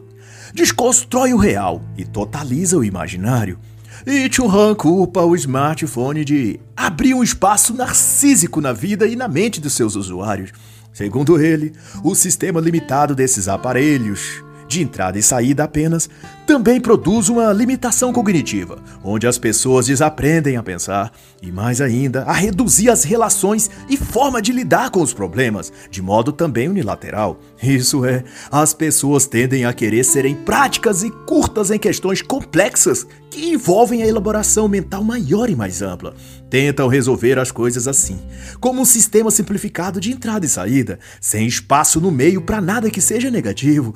desconstrói 0.54 1.34
o 1.34 1.38
real 1.38 1.82
e 1.98 2.06
totaliza 2.06 2.78
o 2.78 2.84
imaginário. 2.84 3.60
E 4.06 4.30
Chu 4.32 4.50
Han 4.50 4.74
culpa 4.74 5.22
o 5.22 5.36
smartphone 5.36 6.24
de 6.24 6.60
abrir 6.76 7.14
um 7.14 7.24
espaço 7.24 7.74
narcísico 7.74 8.62
na 8.62 8.72
vida 8.72 9.06
e 9.06 9.16
na 9.16 9.28
mente 9.28 9.60
dos 9.60 9.74
seus 9.74 9.96
usuários. 9.96 10.52
Segundo 10.94 11.40
ele, 11.40 11.74
o 12.04 12.16
sistema 12.16 12.62
limitado 12.62 13.14
desses 13.14 13.48
aparelhos 13.48 14.42
de 14.68 14.82
entrada 14.82 15.18
e 15.18 15.24
saída 15.24 15.64
apenas, 15.64 16.10
também 16.46 16.80
produz 16.80 17.30
uma 17.30 17.52
limitação 17.52 18.14
cognitiva, 18.14 18.80
onde 19.04 19.28
as 19.28 19.38
pessoas 19.38 19.88
desaprendem 19.88 20.56
a 20.56 20.64
pensar 20.64 21.12
e, 21.42 21.52
mais 21.52 21.82
ainda, 21.82 22.24
a 22.24 22.32
reduzir 22.32 22.90
as 22.90 23.04
relações 23.04 23.70
e 23.90 23.98
forma 23.98 24.42
de 24.42 24.52
lidar 24.52 24.90
com 24.90 25.02
os 25.02 25.14
problemas, 25.14 25.72
de 25.92 26.02
modo 26.02 26.32
também 26.32 26.70
unilateral. 26.70 27.40
Isso 27.62 28.06
é, 28.06 28.24
as 28.52 28.74
pessoas 28.74 29.26
tendem 29.26 29.66
a 29.66 29.74
querer 29.74 30.04
serem 30.04 30.36
práticas 30.36 31.04
e 31.04 31.12
curtas 31.12 31.70
em 31.70 31.78
questões 31.78 32.22
complexas 32.22 33.06
que 33.30 33.50
envolvem 33.50 34.04
a 34.04 34.08
elaboração 34.08 34.68
mental 34.68 35.04
maior 35.04 35.50
e 35.50 35.56
mais 35.56 35.82
ampla. 35.82 36.16
Tentam 36.50 36.88
resolver 36.88 37.38
as 37.38 37.52
coisas 37.52 37.88
assim, 37.88 38.20
como 38.60 38.82
um 38.82 38.86
sistema 38.86 39.30
simplificado 39.30 40.00
de 40.00 40.12
entrada 40.12 40.46
e 40.46 40.50
saída, 40.50 40.98
sem 41.20 41.46
espaço 41.46 42.00
no 42.00 42.10
meio 42.10 42.42
para 42.42 42.62
nada 42.62 42.90
que 42.90 43.02
seja 43.02 43.30
negativo. 43.30 43.94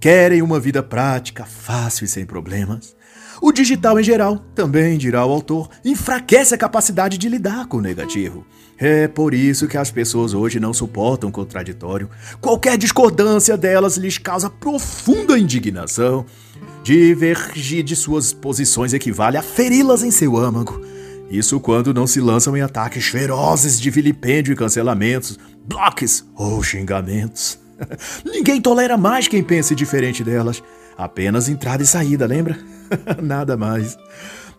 Querem 0.00 0.42
uma 0.42 0.60
vida 0.60 0.82
prática, 0.82 1.44
fácil 1.44 2.04
e 2.04 2.08
sem 2.08 2.26
problemas. 2.26 2.94
O 3.40 3.52
digital 3.52 4.00
em 4.00 4.02
geral, 4.02 4.38
também 4.54 4.96
dirá 4.96 5.24
o 5.24 5.30
autor, 5.30 5.68
enfraquece 5.84 6.54
a 6.54 6.58
capacidade 6.58 7.18
de 7.18 7.28
lidar 7.28 7.66
com 7.66 7.78
o 7.78 7.82
negativo. 7.82 8.46
É 8.78 9.08
por 9.08 9.34
isso 9.34 9.68
que 9.68 9.76
as 9.76 9.90
pessoas 9.90 10.34
hoje 10.34 10.60
não 10.60 10.72
suportam 10.72 11.28
o 11.28 11.32
contraditório. 11.32 12.10
Qualquer 12.40 12.76
discordância 12.76 13.56
delas 13.56 13.96
lhes 13.96 14.18
causa 14.18 14.50
profunda 14.50 15.38
indignação. 15.38 16.24
Divergir 16.82 17.82
de 17.82 17.96
suas 17.96 18.32
posições 18.32 18.92
equivale 18.92 19.36
a 19.36 19.42
feri-las 19.42 20.02
em 20.02 20.10
seu 20.10 20.36
âmago. 20.36 20.80
Isso 21.30 21.58
quando 21.58 21.92
não 21.92 22.06
se 22.06 22.20
lançam 22.20 22.56
em 22.56 22.62
ataques 22.62 23.06
ferozes 23.06 23.80
de 23.80 23.90
vilipêndio 23.90 24.52
e 24.52 24.56
cancelamentos, 24.56 25.38
bloques 25.66 26.24
ou 26.36 26.62
xingamentos. 26.62 27.65
Ninguém 28.24 28.60
tolera 28.60 28.96
mais 28.96 29.28
quem 29.28 29.42
pense 29.42 29.74
diferente 29.74 30.24
delas. 30.24 30.62
Apenas 30.96 31.48
entrada 31.48 31.82
e 31.82 31.86
saída, 31.86 32.26
lembra? 32.26 32.58
Nada 33.22 33.56
mais. 33.56 33.96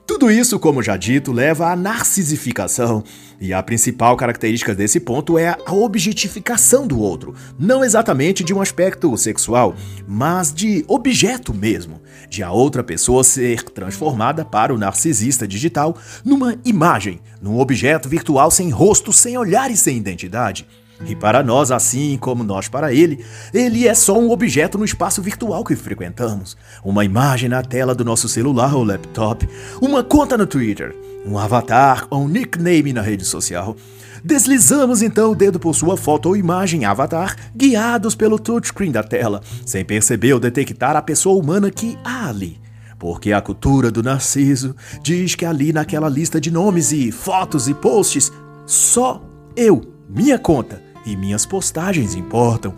Tudo 0.08 0.32
isso, 0.32 0.58
como 0.58 0.82
já 0.82 0.96
dito, 0.96 1.34
leva 1.34 1.70
à 1.70 1.76
narcisificação, 1.76 3.04
e 3.42 3.54
a 3.54 3.62
principal 3.62 4.16
característica 4.16 4.74
desse 4.74 5.02
ponto 5.02 5.38
é 5.38 5.58
a 5.66 5.74
objetificação 5.74 6.88
do 6.88 6.98
outro, 6.98 7.36
não 7.60 7.84
exatamente 7.84 8.42
de 8.42 8.54
um 8.54 8.62
aspecto 8.62 9.16
sexual, 9.18 9.76
mas 10.08 10.54
de 10.54 10.86
objeto 10.88 11.54
mesmo, 11.54 12.02
de 12.30 12.42
a 12.42 12.50
outra 12.52 12.86
pessoa 12.86 13.22
ser 13.22 13.64
transformada 13.64 14.46
para 14.46 14.74
o 14.74 14.78
narcisista 14.78 15.46
digital 15.46 15.98
numa 16.24 16.56
imagem, 16.64 17.20
num 17.42 17.60
objeto 17.60 18.08
virtual 18.08 18.50
sem 18.50 18.70
rosto, 18.70 19.12
sem 19.12 19.38
olhar 19.38 19.70
e 19.70 19.76
sem 19.76 19.98
identidade. 19.98 20.66
E 21.06 21.16
para 21.16 21.44
nós, 21.44 21.72
assim 21.72 22.18
como 22.18 22.44
nós 22.44 22.68
para 22.68 22.92
ele, 22.92 23.24
ele 23.54 23.88
é 23.88 23.94
só 23.94 24.18
um 24.18 24.32
objeto 24.32 24.78
no 24.78 24.86
espaço 24.86 25.22
virtual 25.22 25.64
que 25.64 25.76
frequentamos. 25.76 26.58
Uma 26.84 27.06
imagem 27.06 27.50
na 27.50 27.62
tela 27.62 27.94
do 27.94 28.04
nosso 28.04 28.28
celular 28.28 28.74
ou 28.76 28.84
laptop, 28.84 29.48
uma 29.80 30.04
conta 30.04 30.38
no 30.38 30.48
Twitter, 30.48 30.96
um 31.26 31.38
avatar 31.38 32.08
ou 32.10 32.24
um 32.24 32.28
nickname 32.28 32.94
na 32.94 33.02
rede 33.02 33.26
social. 33.26 33.76
Deslizamos 34.24 35.02
então 35.04 35.32
o 35.32 35.36
dedo 35.36 35.60
por 35.60 35.76
sua 35.76 35.96
foto 35.96 36.30
ou 36.30 36.36
imagem 36.36 36.84
avatar, 36.84 37.36
guiados 37.56 38.16
pelo 38.16 38.40
touchscreen 38.40 38.92
da 38.92 39.04
tela, 39.04 39.42
sem 39.66 39.86
perceber 39.86 40.34
ou 40.34 40.40
detectar 40.40 40.96
a 40.96 41.02
pessoa 41.02 41.40
humana 41.40 41.70
que 41.70 41.98
há 42.04 42.28
ali. 42.28 42.60
Porque 42.98 43.32
a 43.32 43.42
cultura 43.42 43.92
do 43.92 44.02
narciso 44.02 44.76
diz 45.04 45.36
que 45.36 45.46
ali 45.46 45.72
naquela 45.72 46.10
lista 46.10 46.42
de 46.42 46.50
nomes 46.50 46.92
e 46.92 47.12
fotos 47.12 47.68
e 47.68 47.74
posts, 47.76 48.32
só 48.66 49.22
eu, 49.56 49.94
minha 50.10 50.40
conta, 50.40 50.82
e 51.08 51.16
minhas 51.16 51.46
postagens 51.46 52.14
importam. 52.14 52.76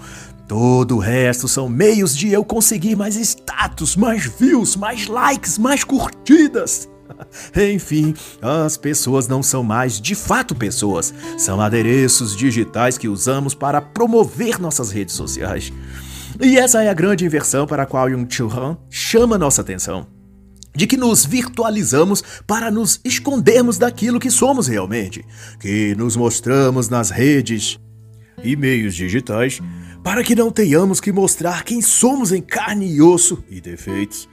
Todo 0.48 0.96
o 0.96 1.00
resto 1.00 1.48
são 1.48 1.70
meios 1.70 2.16
de 2.16 2.32
eu 2.32 2.44
conseguir 2.44 2.96
mais 2.96 3.16
status, 3.16 3.96
mais 3.96 4.26
views, 4.26 4.76
mais 4.76 5.08
likes, 5.08 5.58
mais 5.58 5.84
curtidas. 5.84 6.90
Enfim, 7.56 8.14
as 8.42 8.78
pessoas 8.78 9.28
não 9.28 9.44
são 9.44 9.64
mais 9.64 10.00
de 10.00 10.16
fato 10.16 10.56
pessoas, 10.56 11.14
são 11.38 11.62
adereços 11.62 12.36
digitais 12.36 12.98
que 12.98 13.08
usamos 13.08 13.54
para 13.54 13.82
promover 13.82 14.60
nossas 14.60 14.92
redes 14.92 15.16
sociais. 15.16 15.72
E 16.42 16.58
essa 16.58 16.84
é 16.84 16.90
a 16.90 16.94
grande 16.94 17.26
inversão 17.26 17.68
para 17.68 17.84
a 17.84 17.86
qual 17.86 18.10
Yung 18.10 18.26
Chul 18.30 18.52
Han 18.52 18.78
chama 18.90 19.38
nossa 19.38 19.62
atenção. 19.62 20.08
De 20.76 20.88
que 20.88 20.96
nos 20.96 21.26
virtualizamos 21.26 22.24
para 22.48 22.72
nos 22.72 23.00
escondermos 23.04 23.78
daquilo 23.78 24.20
que 24.20 24.32
somos 24.32 24.68
realmente, 24.68 25.26
que 25.60 25.94
nos 25.96 26.16
mostramos 26.16 26.88
nas 26.90 27.10
redes 27.10 27.80
e 28.44 28.56
meios 28.56 28.96
digitais 28.96 29.62
para 30.04 30.24
que 30.24 30.36
não 30.36 30.52
tenhamos 30.52 31.00
que 31.00 31.12
mostrar 31.12 31.64
quem 31.64 31.82
somos 31.82 32.32
em 32.32 32.42
carne 32.42 32.92
e 32.92 33.02
osso 33.02 33.44
e 33.50 33.60
defeitos. 33.60 34.30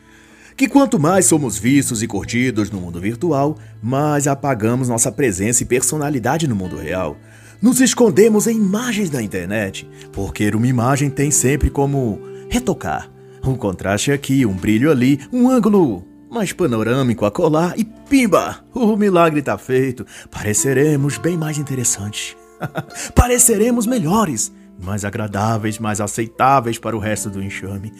Que 0.57 0.69
quanto 0.69 0.99
mais 0.99 1.27
somos 1.27 1.59
vistos 1.59 2.03
e 2.03 2.07
curtidos 2.07 2.71
no 2.71 2.81
mundo 2.81 3.01
virtual, 3.01 3.59
mais 3.83 4.27
apagamos 4.27 4.89
nossa 4.89 5.13
presença 5.13 5.63
e 5.63 5.67
personalidade 5.67 6.49
no 6.49 6.57
mundo 6.57 6.77
real. 6.77 7.17
Nos 7.61 7.81
escondemos 7.81 8.47
em 8.47 8.57
imagens 8.57 9.11
da 9.11 9.23
internet, 9.23 9.89
porque 10.13 10.49
uma 10.51 10.67
imagem 10.67 11.11
tem 11.11 11.31
sempre 11.31 11.69
como 11.69 12.21
retocar. 12.49 13.11
Um 13.45 13.55
contraste 13.55 14.13
aqui, 14.13 14.47
um 14.47 14.55
brilho 14.55 14.91
ali, 14.91 15.21
um 15.33 15.51
ângulo 15.51 16.07
mais 16.31 16.53
panorâmico 16.53 17.25
a 17.25 17.31
colar 17.31 17.75
e 17.79 17.85
pimba! 17.85 18.65
O 18.75 18.97
milagre 18.97 19.43
tá 19.43 19.57
feito. 19.57 20.07
Pareceremos 20.31 21.19
bem 21.19 21.37
mais 21.37 21.59
interessantes. 21.59 22.37
Pareceremos 23.15 23.87
melhores, 23.87 24.53
mais 24.83 25.05
agradáveis, 25.05 25.79
mais 25.79 26.01
aceitáveis 26.01 26.79
para 26.79 26.97
o 26.97 27.01
resto 27.01 27.31
do 27.31 27.43
enxame. 27.43 27.93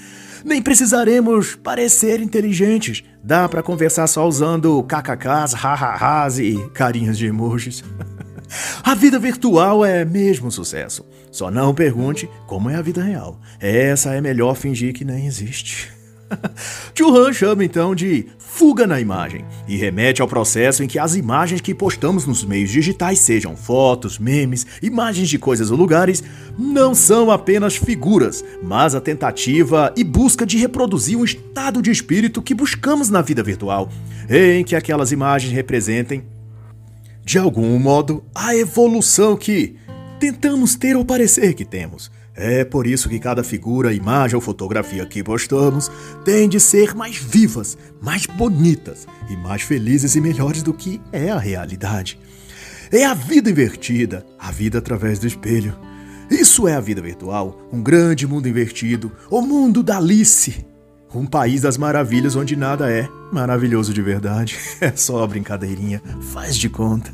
Nem 0.45 0.63
precisaremos 0.63 1.57
parecer 1.57 2.21
inteligentes. 2.21 3.03
Dá 3.23 3.49
para 3.49 3.63
conversar 3.63 4.07
só 4.07 4.27
usando 4.27 4.83
kkks, 4.85 5.55
hahahás 5.55 6.39
e 6.39 6.57
carinhas 6.73 7.19
de 7.19 7.27
emojis. 7.27 7.83
A 8.83 8.95
vida 8.95 9.19
virtual 9.19 9.85
é 9.85 10.05
mesmo 10.05 10.53
sucesso. 10.53 11.05
Só 11.33 11.51
não 11.51 11.75
pergunte 11.75 12.31
como 12.47 12.71
é 12.71 12.77
a 12.77 12.83
vida 12.83 13.03
real. 13.03 13.41
Essa 13.59 14.15
é 14.15 14.21
melhor 14.21 14.55
fingir 14.55 14.95
que 14.95 15.05
nem 15.05 15.27
existe. 15.27 15.93
Churran 16.95 17.33
chama 17.33 17.65
então 17.65 17.95
de 17.95 18.27
fuga 18.57 18.87
na 18.87 18.99
imagem 18.99 19.45
e 19.69 19.77
remete 19.77 20.23
ao 20.23 20.27
processo 20.27 20.83
em 20.83 20.87
que 20.87 20.99
as 20.99 21.15
imagens 21.15 21.61
que 21.61 21.75
postamos 21.75 22.25
nos 22.25 22.43
meios 22.43 22.71
digitais, 22.71 23.19
sejam 23.19 23.55
fotos, 23.55 24.19
memes, 24.19 24.67
imagens 24.83 25.29
de 25.29 25.39
coisas 25.39 25.71
ou 25.71 25.77
lugares, 25.77 26.25
não 26.59 26.95
são 26.95 27.31
apenas 27.31 27.77
figuras, 27.77 28.43
mas 28.63 28.95
a 28.95 29.01
tentativa 29.01 29.93
e 29.95 30.03
busca 30.03 30.47
de 30.47 30.57
reproduzir 30.57 31.19
um 31.19 31.25
estado 31.25 31.83
de 31.83 31.91
espírito 31.91 32.41
que 32.41 32.55
buscamos 32.55 33.11
na 33.11 33.21
vida 33.21 33.43
virtual, 33.43 33.91
em 34.27 34.65
que 34.65 34.75
aquelas 34.75 35.13
imagens 35.13 35.53
representem, 35.53 36.25
de 37.27 37.39
algum 37.39 37.79
modo, 37.79 38.25
a 38.35 38.57
evolução 38.57 39.37
que 39.37 39.77
tentamos 40.19 40.75
ter 40.77 40.97
ou 40.97 41.05
parecer 41.05 41.53
que 41.53 41.65
temos. 41.67 42.11
É 42.37 42.65
por 42.65 42.87
isso 42.87 43.09
que 43.09 43.19
cada 43.19 43.43
figura, 43.43 43.95
imagem 43.95 44.37
ou 44.37 44.43
fotografia 44.43 45.07
que 45.07 45.25
postamos 45.25 45.91
tem 46.23 46.49
de 46.49 46.61
ser 46.61 46.95
mais 46.95 47.17
vivas, 47.17 47.79
mais 48.01 48.27
bonitas 48.27 49.07
e 49.31 49.37
mais 49.37 49.63
felizes 49.63 50.15
e 50.15 50.21
melhores 50.21 50.63
do 50.63 50.75
que 50.75 51.01
é 51.11 51.31
a 51.31 51.39
realidade. 51.39 52.19
É 52.93 53.07
a 53.07 53.15
vida 53.15 53.51
invertida, 53.51 54.25
a 54.39 54.53
vida 54.53 54.79
através 54.79 55.19
do 55.19 55.27
espelho. 55.27 55.75
Isso 56.31 56.69
é 56.69 56.75
a 56.75 56.81
vida 56.81 57.01
virtual, 57.01 57.69
um 57.73 57.83
grande 57.83 58.27
mundo 58.27 58.49
invertido, 58.49 59.11
o 59.31 59.41
mundo 59.41 59.83
da 59.83 59.97
Alice. 59.97 60.67
Um 61.15 61.25
país 61.25 61.63
das 61.63 61.79
maravilhas 61.79 62.37
onde 62.37 62.55
nada 62.55 62.91
é 62.91 63.09
maravilhoso 63.33 63.95
de 63.95 64.03
verdade. 64.03 64.59
É 64.79 64.95
só 64.95 65.27
brincadeirinha, 65.27 66.03
faz 66.33 66.57
de 66.57 66.69
conta. 66.69 67.11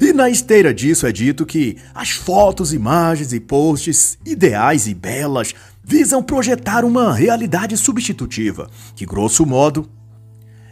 E 0.00 0.12
na 0.12 0.28
esteira 0.28 0.74
disso 0.74 1.06
é 1.06 1.12
dito 1.12 1.46
que 1.46 1.76
as 1.94 2.10
fotos, 2.10 2.72
imagens 2.72 3.32
e 3.32 3.40
posts 3.40 4.18
ideais 4.24 4.86
e 4.86 4.94
belas 4.94 5.54
visam 5.82 6.22
projetar 6.22 6.84
uma 6.84 7.14
realidade 7.14 7.76
substitutiva, 7.76 8.68
que, 8.94 9.06
grosso 9.06 9.46
modo, 9.46 9.88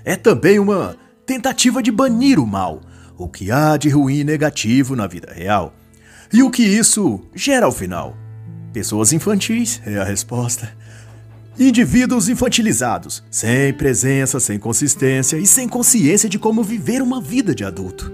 é 0.04 0.16
também 0.16 0.58
uma 0.58 0.96
tentativa 1.24 1.82
de 1.82 1.90
banir 1.90 2.38
o 2.38 2.46
mal, 2.46 2.80
o 3.16 3.28
que 3.28 3.50
há 3.50 3.76
de 3.76 3.88
ruim 3.88 4.18
e 4.18 4.24
negativo 4.24 4.94
na 4.96 5.06
vida 5.06 5.32
real. 5.32 5.74
E 6.32 6.42
o 6.42 6.50
que 6.50 6.62
isso 6.62 7.20
gera 7.34 7.66
ao 7.66 7.72
final? 7.72 8.16
Pessoas 8.72 9.12
infantis 9.12 9.80
é 9.86 9.98
a 9.98 10.04
resposta. 10.04 10.76
Indivíduos 11.56 12.28
infantilizados, 12.28 13.22
sem 13.30 13.72
presença, 13.72 14.40
sem 14.40 14.58
consistência 14.58 15.36
e 15.36 15.46
sem 15.46 15.68
consciência 15.68 16.28
de 16.28 16.40
como 16.40 16.64
viver 16.64 17.00
uma 17.00 17.20
vida 17.20 17.54
de 17.54 17.64
adulto. 17.64 18.12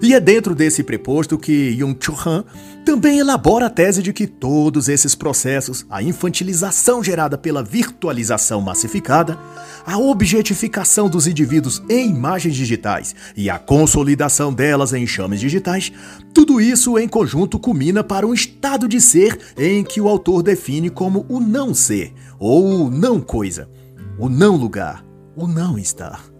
E 0.00 0.14
é 0.14 0.20
dentro 0.20 0.54
desse 0.54 0.84
preposto 0.84 1.36
que 1.36 1.76
Jung 1.76 1.96
Chu 1.98 2.14
Han 2.24 2.44
também 2.84 3.18
elabora 3.18 3.66
a 3.66 3.70
tese 3.70 4.00
de 4.00 4.12
que 4.12 4.28
todos 4.28 4.88
esses 4.88 5.14
processos, 5.14 5.84
a 5.90 6.00
infantilização 6.02 7.02
gerada 7.02 7.36
pela 7.36 7.64
virtualização 7.64 8.60
massificada, 8.60 9.36
a 9.84 9.98
objetificação 9.98 11.08
dos 11.08 11.26
indivíduos 11.26 11.82
em 11.88 12.10
imagens 12.10 12.54
digitais 12.54 13.14
e 13.36 13.50
a 13.50 13.58
consolidação 13.58 14.52
delas 14.52 14.92
em 14.92 15.04
chames 15.04 15.40
digitais, 15.40 15.92
tudo 16.32 16.60
isso 16.60 16.96
em 16.96 17.08
conjunto 17.08 17.58
culmina 17.58 18.04
para 18.04 18.26
um 18.26 18.32
estado 18.32 18.86
de 18.86 19.00
ser 19.00 19.36
em 19.58 19.82
que 19.82 20.00
o 20.00 20.08
autor 20.08 20.44
define 20.44 20.90
como 20.90 21.26
o 21.28 21.40
não 21.40 21.74
ser, 21.74 22.14
ou 22.38 22.86
o 22.86 22.90
não 22.90 23.20
coisa, 23.20 23.68
o 24.16 24.28
não 24.28 24.54
lugar, 24.54 25.04
o 25.36 25.48
não 25.48 25.76
estar 25.76 26.38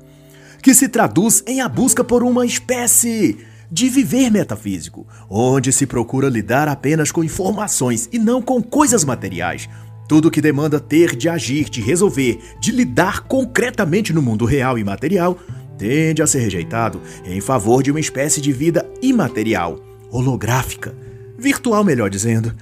que 0.62 0.75
se 0.75 0.88
traduz 0.88 1.42
em 1.47 1.61
a 1.61 1.68
busca 1.68 2.05
por 2.05 2.23
uma 2.23 2.44
espécie 2.44 3.38
de 3.70 3.88
viver 3.88 4.31
metafísico, 4.31 5.07
onde 5.28 5.72
se 5.72 5.87
procura 5.87 6.28
lidar 6.28 6.68
apenas 6.68 7.12
com 7.12 7.22
informações 7.22 8.09
e 8.12 8.18
não 8.18 8.40
com 8.40 8.62
coisas 8.62 9.04
materiais. 9.04 9.68
Tudo 10.09 10.31
que 10.31 10.40
demanda 10.40 10.81
ter, 10.81 11.14
de 11.14 11.28
agir, 11.28 11.68
de 11.68 11.83
resolver, 11.83 12.38
de 12.61 12.72
lidar 12.72 13.24
concretamente 13.24 14.12
no 14.12 14.22
mundo 14.22 14.46
real 14.46 14.78
e 14.78 14.85
material, 14.85 15.38
tende 15.76 16.22
a 16.22 16.26
ser 16.26 16.40
rejeitado 16.40 17.00
em 17.24 17.40
favor 17.40 17.83
de 17.83 17.90
uma 17.90 18.00
espécie 18.00 18.40
de 18.40 18.52
vida 18.52 18.88
imaterial, 19.02 19.78
holográfica, 20.11 20.94
virtual, 21.38 21.85
melhor 21.85 22.09
dizendo 22.09 22.52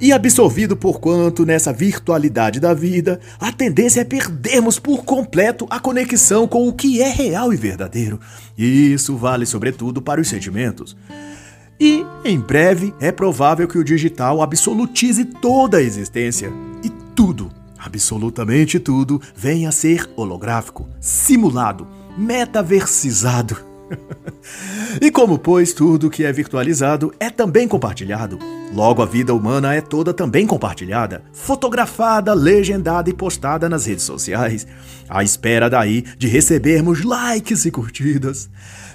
e 0.00 0.12
absorvido 0.12 0.76
por 0.76 0.98
quanto 0.98 1.44
nessa 1.44 1.72
virtualidade 1.72 2.58
da 2.58 2.72
vida, 2.72 3.20
a 3.38 3.52
tendência 3.52 4.00
é 4.00 4.04
perdermos 4.04 4.78
por 4.78 5.04
completo 5.04 5.66
a 5.68 5.78
conexão 5.78 6.48
com 6.48 6.66
o 6.66 6.72
que 6.72 7.02
é 7.02 7.08
real 7.08 7.52
e 7.52 7.56
verdadeiro. 7.56 8.18
E 8.56 8.92
isso 8.92 9.16
vale 9.16 9.44
sobretudo 9.44 10.00
para 10.00 10.20
os 10.20 10.28
sentimentos. 10.28 10.96
E, 11.78 12.04
em 12.24 12.38
breve, 12.38 12.94
é 13.00 13.10
provável 13.10 13.66
que 13.66 13.78
o 13.78 13.84
digital 13.84 14.42
absolutize 14.42 15.24
toda 15.24 15.78
a 15.78 15.82
existência 15.82 16.52
e 16.82 16.90
tudo, 17.14 17.50
absolutamente 17.78 18.78
tudo, 18.78 19.20
venha 19.34 19.68
a 19.70 19.72
ser 19.72 20.08
holográfico, 20.16 20.88
simulado, 21.00 21.86
metaversizado. 22.16 23.69
e 25.00 25.10
como, 25.10 25.38
pois, 25.38 25.72
tudo 25.72 26.10
que 26.10 26.24
é 26.24 26.32
virtualizado 26.32 27.12
é 27.18 27.30
também 27.30 27.66
compartilhado, 27.66 28.38
logo 28.72 29.02
a 29.02 29.06
vida 29.06 29.34
humana 29.34 29.74
é 29.74 29.80
toda 29.80 30.14
também 30.14 30.46
compartilhada, 30.46 31.22
fotografada, 31.32 32.32
legendada 32.32 33.10
e 33.10 33.14
postada 33.14 33.68
nas 33.68 33.86
redes 33.86 34.04
sociais, 34.04 34.66
à 35.08 35.22
espera 35.22 35.68
daí 35.68 36.02
de 36.16 36.28
recebermos 36.28 37.04
likes 37.04 37.64
e 37.64 37.70
curtidas. 37.70 38.48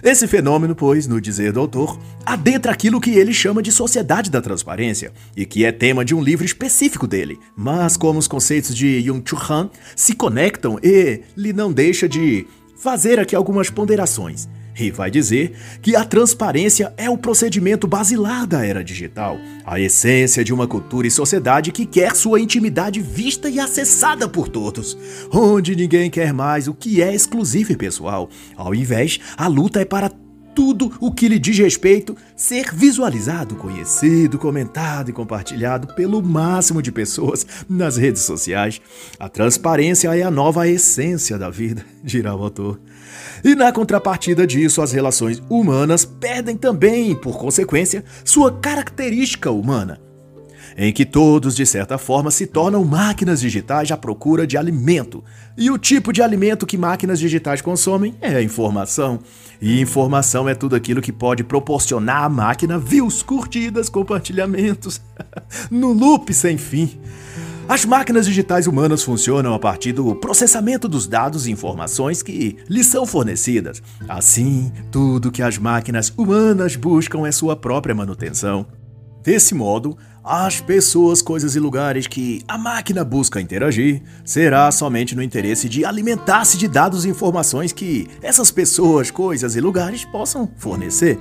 Esse 0.03 0.27
fenômeno, 0.27 0.75
pois, 0.75 1.07
no 1.07 1.19
dizer 1.19 1.51
do 1.51 1.59
autor, 1.59 1.99
adentra 2.25 2.71
aquilo 2.71 3.01
que 3.01 3.11
ele 3.11 3.33
chama 3.33 3.61
de 3.61 3.71
sociedade 3.71 4.29
da 4.29 4.41
transparência, 4.41 5.11
e 5.35 5.45
que 5.45 5.65
é 5.65 5.71
tema 5.71 6.05
de 6.05 6.13
um 6.13 6.21
livro 6.21 6.45
específico 6.45 7.07
dele. 7.07 7.39
Mas 7.55 7.97
como 7.97 8.19
os 8.19 8.27
conceitos 8.27 8.75
de 8.75 9.01
Jung 9.01 9.23
Chu 9.27 9.37
Han 9.49 9.69
se 9.95 10.13
conectam 10.13 10.77
e 10.83 11.21
lhe 11.35 11.51
não 11.51 11.73
deixa 11.73 12.07
de 12.07 12.45
fazer 12.77 13.19
aqui 13.19 13.35
algumas 13.35 13.69
ponderações. 13.69 14.47
E 14.77 14.91
vai 14.91 15.09
dizer 15.09 15.55
que 15.81 15.95
a 15.95 16.03
transparência 16.03 16.93
é 16.97 17.09
o 17.09 17.17
procedimento 17.17 17.87
basilar 17.87 18.45
da 18.45 18.65
era 18.65 18.83
digital, 18.83 19.37
a 19.65 19.79
essência 19.79 20.43
de 20.43 20.53
uma 20.53 20.67
cultura 20.67 21.07
e 21.07 21.11
sociedade 21.11 21.71
que 21.71 21.85
quer 21.85 22.15
sua 22.15 22.41
intimidade 22.41 22.99
vista 22.99 23.49
e 23.49 23.59
acessada 23.59 24.27
por 24.27 24.49
todos, 24.49 24.97
onde 25.31 25.75
ninguém 25.75 26.09
quer 26.09 26.33
mais 26.33 26.67
o 26.67 26.73
que 26.73 27.01
é 27.01 27.13
exclusivo 27.13 27.71
e 27.71 27.77
pessoal. 27.77 28.29
Ao 28.55 28.75
invés, 28.75 29.19
a 29.37 29.47
luta 29.47 29.79
é 29.79 29.85
para 29.85 30.11
tudo 30.55 30.91
o 31.01 31.11
que 31.11 31.27
lhe 31.27 31.37
diz 31.37 31.57
respeito 31.57 32.15
ser 32.35 32.73
visualizado, 32.73 33.55
conhecido, 33.55 34.39
comentado 34.39 35.09
e 35.09 35.13
compartilhado 35.13 35.93
pelo 35.93 36.23
máximo 36.23 36.81
de 36.81 36.91
pessoas 36.91 37.45
nas 37.67 37.97
redes 37.97 38.21
sociais. 38.21 38.81
A 39.19 39.27
transparência 39.27 40.15
é 40.17 40.23
a 40.23 40.31
nova 40.31 40.67
essência 40.67 41.37
da 41.37 41.49
vida, 41.49 41.85
dirá 42.01 42.33
o 42.33 42.41
autor. 42.41 42.79
E 43.43 43.55
na 43.55 43.71
contrapartida 43.71 44.45
disso, 44.45 44.81
as 44.81 44.91
relações 44.91 45.41
humanas 45.49 46.05
perdem 46.05 46.57
também, 46.57 47.15
por 47.15 47.37
consequência, 47.37 48.03
sua 48.23 48.51
característica 48.51 49.51
humana 49.51 49.99
em 50.77 50.91
que 50.91 51.05
todos, 51.05 51.55
de 51.55 51.65
certa 51.65 51.97
forma, 51.97 52.29
se 52.29 52.45
tornam 52.45 52.83
máquinas 52.83 53.39
digitais 53.39 53.91
à 53.91 53.97
procura 53.97 54.45
de 54.45 54.57
alimento. 54.57 55.23
E 55.57 55.71
o 55.71 55.77
tipo 55.77 56.11
de 56.11 56.21
alimento 56.21 56.65
que 56.65 56.77
máquinas 56.77 57.19
digitais 57.19 57.61
consomem 57.61 58.15
é 58.19 58.35
a 58.35 58.41
informação. 58.41 59.19
E 59.61 59.79
informação 59.79 60.49
é 60.49 60.55
tudo 60.55 60.75
aquilo 60.75 61.01
que 61.01 61.13
pode 61.13 61.43
proporcionar 61.43 62.23
à 62.23 62.29
máquina 62.29 62.77
views, 62.77 63.23
curtidas, 63.23 63.87
compartilhamentos, 63.87 65.01
no 65.71 65.93
loop 65.93 66.33
sem 66.33 66.57
fim. 66.57 66.99
As 67.67 67.83
máquinas 67.83 68.27
digitais 68.27 68.67
humanas 68.67 69.01
funcionam 69.01 69.51
a 69.55 69.59
partir 69.59 69.91
do 69.91 70.15
processamento 70.15 70.87
dos 70.87 71.07
dados 71.07 71.47
e 71.47 71.51
informações 71.51 72.21
que 72.21 72.57
lhes 72.69 72.85
são 72.85 73.07
fornecidas. 73.07 73.81
Assim, 74.07 74.71
tudo 74.91 75.31
que 75.31 75.41
as 75.41 75.57
máquinas 75.57 76.13
humanas 76.15 76.75
buscam 76.75 77.25
é 77.25 77.31
sua 77.31 77.55
própria 77.55 77.95
manutenção. 77.95 78.67
Desse 79.23 79.55
modo, 79.55 79.97
as 80.23 80.61
pessoas, 80.61 81.23
coisas 81.23 81.55
e 81.55 81.59
lugares 81.59 82.05
que 82.05 82.43
a 82.47 82.55
máquina 82.55 83.03
busca 83.03 83.41
interagir 83.41 84.03
será 84.23 84.71
somente 84.71 85.15
no 85.15 85.23
interesse 85.23 85.67
de 85.67 85.83
alimentar-se 85.83 86.59
de 86.59 86.67
dados 86.67 87.03
e 87.03 87.09
informações 87.09 87.73
que 87.73 88.07
essas 88.21 88.51
pessoas, 88.51 89.09
coisas 89.09 89.55
e 89.55 89.59
lugares 89.59 90.05
possam 90.05 90.47
fornecer. 90.55 91.17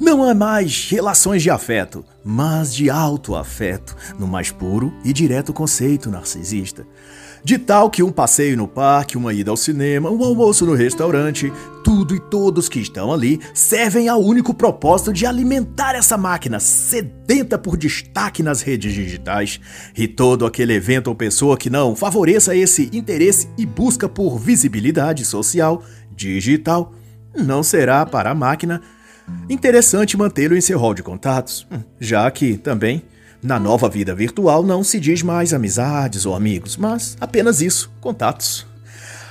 Não 0.00 0.24
é 0.24 0.32
mais 0.32 0.88
relações 0.88 1.42
de 1.42 1.50
afeto, 1.50 2.04
mas 2.24 2.72
de 2.72 2.88
autoafeto, 2.88 3.96
no 4.16 4.28
mais 4.28 4.50
puro 4.50 4.92
e 5.04 5.12
direto 5.12 5.52
conceito 5.52 6.08
narcisista. 6.08 6.86
De 7.42 7.58
tal 7.58 7.90
que 7.90 8.02
um 8.02 8.12
passeio 8.12 8.56
no 8.56 8.68
parque, 8.68 9.16
uma 9.16 9.32
ida 9.32 9.50
ao 9.50 9.56
cinema, 9.56 10.08
um 10.08 10.22
almoço 10.22 10.64
no 10.64 10.74
restaurante, 10.74 11.52
tudo 11.82 12.14
e 12.14 12.20
todos 12.20 12.68
que 12.68 12.78
estão 12.78 13.12
ali 13.12 13.40
servem 13.52 14.08
ao 14.08 14.20
único 14.20 14.54
propósito 14.54 15.12
de 15.12 15.26
alimentar 15.26 15.94
essa 15.96 16.16
máquina 16.16 16.60
sedenta 16.60 17.58
por 17.58 17.76
destaque 17.76 18.40
nas 18.40 18.62
redes 18.62 18.92
digitais. 18.92 19.60
E 19.96 20.06
todo 20.06 20.46
aquele 20.46 20.74
evento 20.74 21.08
ou 21.08 21.14
pessoa 21.14 21.56
que 21.56 21.70
não 21.70 21.96
favoreça 21.96 22.54
esse 22.54 22.88
interesse 22.92 23.48
e 23.58 23.66
busca 23.66 24.08
por 24.08 24.38
visibilidade 24.38 25.24
social 25.24 25.82
digital 26.14 26.92
não 27.36 27.62
será 27.62 28.04
para 28.06 28.30
a 28.30 28.34
máquina 28.34 28.80
interessante 29.48 30.16
mantê-lo 30.16 30.56
em 30.56 30.60
seu 30.60 30.94
de 30.94 31.02
contatos, 31.02 31.66
já 32.00 32.30
que 32.30 32.56
também 32.56 33.02
na 33.42 33.58
nova 33.58 33.88
vida 33.88 34.14
virtual 34.14 34.62
não 34.62 34.82
se 34.82 34.98
diz 34.98 35.22
mais 35.22 35.54
amizades 35.54 36.26
ou 36.26 36.34
amigos, 36.34 36.76
mas 36.76 37.16
apenas 37.20 37.60
isso, 37.60 37.90
contatos. 38.00 38.66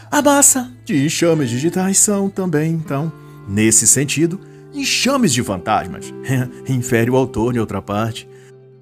A 0.09 0.21
massa 0.21 0.71
de 0.85 1.05
enxames 1.05 1.49
digitais 1.49 1.97
são 1.97 2.29
também, 2.29 2.71
então, 2.71 3.11
nesse 3.47 3.85
sentido, 3.85 4.39
enxames 4.73 5.33
de 5.33 5.43
fantasmas. 5.43 6.13
Infere 6.69 7.11
o 7.11 7.17
autor 7.17 7.55
em 7.55 7.59
outra 7.59 7.81
parte. 7.81 8.27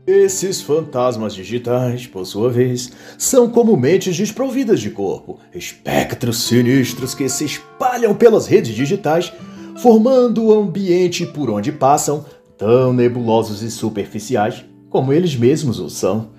Esses 0.06 0.62
fantasmas 0.62 1.34
digitais, 1.34 2.06
por 2.06 2.28
sua 2.28 2.52
vez, 2.52 2.92
são 3.18 3.50
como 3.50 3.76
mentes 3.76 4.16
desprovidas 4.16 4.80
de 4.80 4.92
corpo, 4.92 5.40
espectros 5.52 6.44
sinistros 6.44 7.16
que 7.16 7.28
se 7.28 7.46
espalham 7.46 8.14
pelas 8.14 8.46
redes 8.46 8.76
digitais, 8.76 9.34
formando 9.78 10.46
o 10.46 10.54
ambiente 10.54 11.26
por 11.26 11.50
onde 11.50 11.72
passam, 11.72 12.26
tão 12.58 12.94
nebulosos 12.94 13.62
e 13.62 13.70
superficiais 13.70 14.64
como 14.90 15.12
eles 15.12 15.36
mesmos 15.36 15.80
o 15.80 15.90
são. 15.90 16.30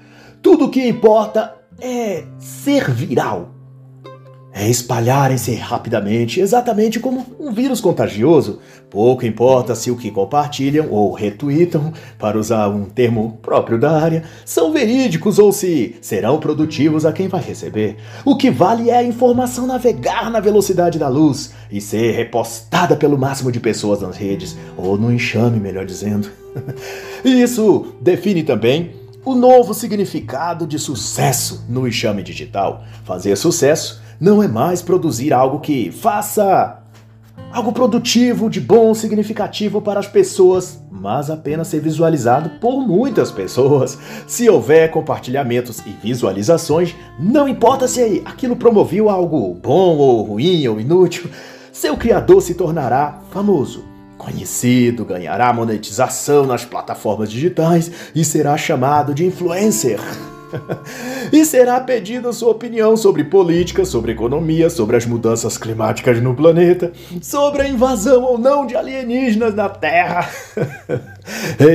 Tudo 0.40 0.66
o 0.66 0.70
que 0.70 0.86
importa 0.86 1.54
é 1.80 2.24
ser 2.38 2.90
viral. 2.90 3.55
É 4.58 4.66
espalharem-se 4.70 5.54
rapidamente, 5.54 6.40
exatamente 6.40 6.98
como 6.98 7.26
um 7.38 7.52
vírus 7.52 7.78
contagioso. 7.78 8.58
Pouco 8.88 9.26
importa 9.26 9.74
se 9.74 9.90
o 9.90 9.96
que 9.98 10.10
compartilham 10.10 10.88
ou 10.90 11.12
retweetam, 11.12 11.92
para 12.18 12.38
usar 12.38 12.66
um 12.68 12.86
termo 12.86 13.38
próprio 13.42 13.78
da 13.78 13.90
área, 13.90 14.22
são 14.46 14.72
verídicos 14.72 15.38
ou 15.38 15.52
se 15.52 15.96
serão 16.00 16.40
produtivos 16.40 17.04
a 17.04 17.12
quem 17.12 17.28
vai 17.28 17.42
receber. 17.42 17.98
O 18.24 18.34
que 18.34 18.50
vale 18.50 18.88
é 18.88 18.96
a 18.96 19.04
informação 19.04 19.66
navegar 19.66 20.30
na 20.30 20.40
velocidade 20.40 20.98
da 20.98 21.08
luz 21.08 21.52
e 21.70 21.78
ser 21.78 22.12
repostada 22.12 22.96
pelo 22.96 23.18
máximo 23.18 23.52
de 23.52 23.60
pessoas 23.60 24.00
nas 24.00 24.16
redes, 24.16 24.56
ou 24.74 24.96
no 24.96 25.12
enxame, 25.12 25.60
melhor 25.60 25.84
dizendo. 25.84 26.30
Isso 27.22 27.88
define 28.00 28.42
também 28.42 28.92
o 29.22 29.34
novo 29.34 29.74
significado 29.74 30.66
de 30.66 30.78
sucesso 30.78 31.66
no 31.68 31.86
enxame 31.86 32.22
digital. 32.22 32.84
Fazer 33.04 33.36
sucesso 33.36 34.05
não 34.20 34.42
é 34.42 34.48
mais 34.48 34.82
produzir 34.82 35.32
algo 35.32 35.60
que 35.60 35.90
faça 35.90 36.82
algo 37.52 37.72
produtivo, 37.72 38.50
de 38.50 38.60
bom, 38.60 38.92
significativo 38.94 39.80
para 39.80 40.00
as 40.00 40.06
pessoas, 40.06 40.80
mas 40.90 41.30
apenas 41.30 41.68
ser 41.68 41.80
visualizado 41.80 42.50
por 42.60 42.86
muitas 42.86 43.30
pessoas. 43.30 43.98
Se 44.26 44.48
houver 44.48 44.90
compartilhamentos 44.90 45.80
e 45.86 45.90
visualizações, 45.90 46.94
não 47.18 47.48
importa 47.48 47.86
se 47.88 48.22
aquilo 48.24 48.56
promoveu 48.56 49.08
algo 49.08 49.54
bom 49.54 49.96
ou 49.96 50.22
ruim 50.22 50.66
ou 50.66 50.80
inútil, 50.80 51.30
seu 51.72 51.96
criador 51.96 52.42
se 52.42 52.54
tornará 52.54 53.20
famoso 53.30 53.84
conhecido, 54.16 55.04
ganhará 55.04 55.52
monetização 55.52 56.46
nas 56.46 56.64
plataformas 56.64 57.30
digitais 57.30 57.90
e 58.14 58.24
será 58.24 58.56
chamado 58.56 59.14
de 59.14 59.24
influencer. 59.24 60.00
e 61.32 61.44
será 61.44 61.80
pedida 61.80 62.32
sua 62.32 62.50
opinião 62.50 62.96
sobre 62.96 63.24
política, 63.24 63.84
sobre 63.84 64.12
economia, 64.12 64.70
sobre 64.70 64.96
as 64.96 65.06
mudanças 65.06 65.58
climáticas 65.58 66.20
no 66.22 66.34
planeta, 66.34 66.92
sobre 67.20 67.62
a 67.62 67.68
invasão 67.68 68.22
ou 68.22 68.38
não 68.38 68.66
de 68.66 68.76
alienígenas 68.76 69.54
na 69.54 69.68
Terra. 69.68 70.28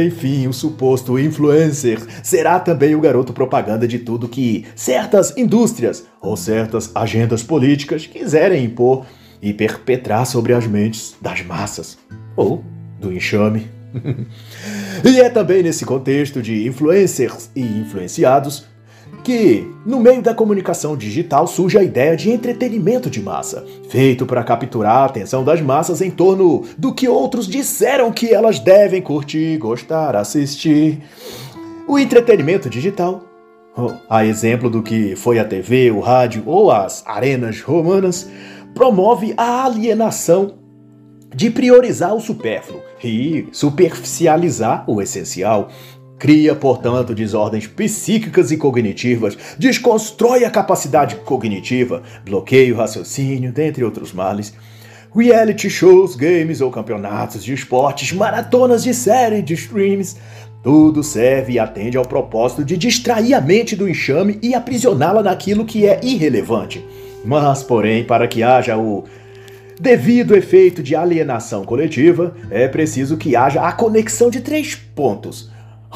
Enfim, 0.05 0.47
o 0.47 0.53
suposto 0.53 1.19
influencer 1.19 1.99
será 2.23 2.59
também 2.59 2.95
o 2.95 3.01
garoto 3.01 3.33
propaganda 3.33 3.87
de 3.87 3.99
tudo 3.99 4.27
que 4.27 4.65
certas 4.75 5.35
indústrias 5.37 6.05
ou 6.21 6.37
certas 6.37 6.91
agendas 6.95 7.43
políticas 7.43 8.05
quiserem 8.05 8.65
impor 8.65 9.05
e 9.41 9.53
perpetrar 9.53 10.25
sobre 10.25 10.53
as 10.53 10.67
mentes 10.67 11.15
das 11.21 11.41
massas 11.43 11.97
ou 12.35 12.63
do 12.99 13.11
enxame. 13.11 13.67
e 15.03 15.19
é 15.19 15.29
também 15.29 15.63
nesse 15.63 15.85
contexto 15.85 16.41
de 16.41 16.67
influencers 16.67 17.49
e 17.55 17.61
influenciados 17.61 18.65
que, 19.23 19.67
no 19.85 19.99
meio 19.99 20.21
da 20.21 20.33
comunicação 20.33 20.97
digital, 20.97 21.45
surge 21.45 21.77
a 21.77 21.83
ideia 21.83 22.15
de 22.15 22.31
entretenimento 22.31 23.09
de 23.09 23.21
massa, 23.21 23.65
feito 23.89 24.25
para 24.25 24.43
capturar 24.43 24.97
a 24.97 25.05
atenção 25.05 25.43
das 25.43 25.61
massas 25.61 26.01
em 26.01 26.09
torno 26.09 26.63
do 26.77 26.93
que 26.93 27.07
outros 27.07 27.47
disseram 27.47 28.11
que 28.11 28.33
elas 28.33 28.59
devem 28.59 29.01
curtir, 29.01 29.57
gostar, 29.57 30.15
assistir. 30.15 31.01
O 31.87 31.99
entretenimento 31.99 32.69
digital, 32.69 33.23
a 34.09 34.25
exemplo 34.25 34.69
do 34.69 34.81
que 34.81 35.15
foi 35.15 35.39
a 35.39 35.45
TV, 35.45 35.91
o 35.91 35.99
rádio 35.99 36.43
ou 36.45 36.71
as 36.71 37.03
arenas 37.05 37.61
romanas, 37.61 38.29
promove 38.73 39.33
a 39.37 39.65
alienação 39.65 40.55
de 41.33 41.49
priorizar 41.49 42.13
o 42.13 42.19
supérfluo 42.19 42.81
e 43.03 43.47
superficializar 43.51 44.83
o 44.87 45.01
essencial. 45.01 45.69
Cria, 46.21 46.53
portanto, 46.53 47.15
desordens 47.15 47.65
psíquicas 47.65 48.51
e 48.51 48.57
cognitivas, 48.57 49.35
desconstrói 49.57 50.45
a 50.45 50.51
capacidade 50.51 51.15
cognitiva, 51.15 52.03
bloqueia 52.23 52.71
o 52.71 52.77
raciocínio, 52.77 53.51
dentre 53.51 53.83
outros 53.83 54.13
males. 54.13 54.53
Reality 55.15 55.67
shows, 55.67 56.15
games 56.15 56.61
ou 56.61 56.69
campeonatos 56.69 57.43
de 57.43 57.55
esportes, 57.55 58.13
maratonas 58.13 58.83
de 58.83 58.93
série, 58.93 59.41
de 59.41 59.55
streams, 59.55 60.15
tudo 60.61 61.03
serve 61.03 61.53
e 61.53 61.59
atende 61.59 61.97
ao 61.97 62.05
propósito 62.05 62.63
de 62.63 62.77
distrair 62.77 63.33
a 63.33 63.41
mente 63.41 63.75
do 63.75 63.89
enxame 63.89 64.37
e 64.43 64.53
aprisioná-la 64.53 65.23
naquilo 65.23 65.65
que 65.65 65.87
é 65.87 65.99
irrelevante. 66.03 66.85
Mas, 67.25 67.63
porém, 67.63 68.03
para 68.03 68.27
que 68.27 68.43
haja 68.43 68.77
o 68.77 69.05
devido 69.79 70.35
efeito 70.35 70.83
de 70.83 70.95
alienação 70.95 71.65
coletiva, 71.65 72.35
é 72.51 72.67
preciso 72.67 73.17
que 73.17 73.35
haja 73.35 73.63
a 73.63 73.71
conexão 73.71 74.29
de 74.29 74.39
três 74.39 74.75
pontos: 74.75 75.49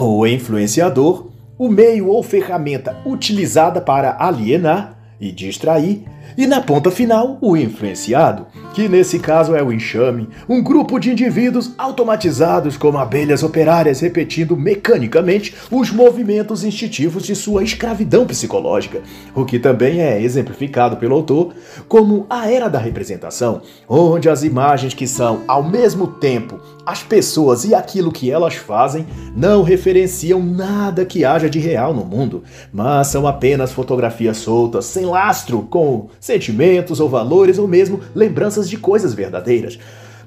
o 0.04 0.28
influenciador, 0.28 1.28
o 1.58 1.70
meio 1.70 2.08
ou 2.10 2.22
ferramenta 2.22 2.98
utilizada 3.06 3.80
para 3.80 4.18
alienar 4.20 4.98
e 5.20 5.32
distrair, 5.32 6.04
e 6.38 6.46
na 6.46 6.62
ponta 6.62 6.92
final, 6.92 7.38
o 7.42 7.56
influenciado, 7.56 8.46
que 8.74 8.90
nesse 8.90 9.20
caso 9.20 9.56
é 9.56 9.64
o 9.64 9.72
enxame, 9.72 10.28
um 10.50 10.62
grupo 10.62 11.00
de 11.00 11.12
indivíduos 11.12 11.72
automatizados 11.78 12.76
como 12.76 12.98
abelhas 12.98 13.42
operárias 13.42 14.02
repetindo 14.02 14.58
mecanicamente 14.58 15.56
os 15.72 15.92
movimentos 15.92 16.64
instintivos 16.64 17.24
de 17.24 17.36
sua 17.36 17.64
escravidão 17.64 18.26
psicológica, 18.26 19.02
o 19.34 19.46
que 19.46 19.60
também 19.60 20.02
é 20.02 20.22
exemplificado 20.22 20.98
pelo 20.98 21.16
autor 21.16 21.54
como 21.88 22.26
a 22.30 22.50
era 22.50 22.68
da 22.68 22.80
representação, 22.80 23.62
onde 23.88 24.30
as 24.30 24.44
imagens 24.44 24.94
que 24.94 25.08
são 25.08 25.42
ao 25.48 25.64
mesmo 25.64 26.08
tempo 26.08 26.60
as 26.86 27.02
pessoas 27.02 27.66
e 27.66 27.74
aquilo 27.74 28.12
que 28.12 28.30
elas 28.30 28.56
fazem 28.56 29.08
não 29.36 29.64
referenciam 29.64 30.40
nada 30.40 31.04
que 31.04 31.26
haja 31.26 31.50
de 31.50 31.60
real 31.60 31.94
no 31.94 32.06
mundo, 32.06 32.44
mas 32.72 33.08
são 33.08 33.26
apenas 33.26 33.72
fotografias 33.72 34.38
soltas, 34.38 34.86
sem 34.86 35.06
lastro, 35.06 35.64
com 35.64 36.10
sentimentos 36.26 37.00
ou 37.00 37.08
valores 37.08 37.60
ou 37.60 37.68
mesmo 37.68 38.02
lembranças 38.16 38.68
de 38.68 38.78
coisas 38.78 39.14
verdadeiras. 39.14 39.78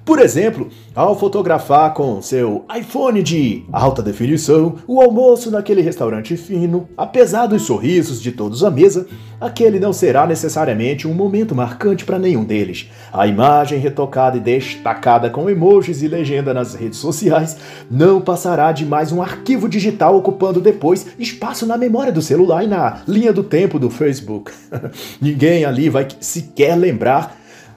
Por 0.09 0.21
exemplo, 0.21 0.69
ao 0.95 1.19
fotografar 1.19 1.93
com 1.93 2.23
seu 2.23 2.65
iPhone 2.75 3.23
de 3.23 3.65
alta 3.71 4.03
definição 4.03 4.77
o 4.87 5.03
almoço 5.03 5.51
naquele 5.51 5.83
restaurante 5.83 6.35
fino, 6.35 6.89
apesar 6.97 7.45
dos 7.45 7.67
sorrisos 7.67 8.19
de 8.23 8.33
todos 8.33 8.65
à 8.65 8.71
mesa, 8.71 9.07
aquele 9.39 9.79
não 9.79 9.93
será 9.93 10.27
necessariamente 10.27 11.07
um 11.07 11.13
momento 11.13 11.55
marcante 11.55 12.07
para 12.07 12.19
nenhum 12.19 12.43
deles. 12.43 12.91
A 13.13 13.27
imagem 13.27 13.79
retocada 13.81 14.39
e 14.39 14.41
destacada 14.41 15.29
com 15.29 15.51
emojis 15.51 16.03
e 16.03 16.09
legenda 16.09 16.55
nas 16.55 16.75
redes 16.75 16.99
sociais 16.99 17.59
não 17.91 18.19
passará 18.19 18.73
de 18.73 18.87
mais 18.87 19.13
um 19.13 19.21
arquivo 19.21 19.69
digital 19.69 20.17
ocupando 20.17 20.59
depois 20.59 21.07
espaço 21.19 21.67
na 21.67 21.77
memória 21.77 22.11
do 22.11 22.23
celular 22.23 22.65
e 22.65 22.67
na 22.67 23.03
linha 23.07 23.31
do 23.31 23.45
tempo 23.45 23.79
do 23.79 23.91
Facebook. 23.91 24.53
Ninguém 25.21 25.67
ali 25.67 25.91
vai 25.91 26.09
sequer 26.19 26.77
lembrar 26.77 27.37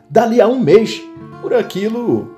dali 0.10 0.40
a 0.40 0.48
um 0.48 0.62
mês 0.62 1.02
por 1.42 1.54
aquilo 1.54 2.36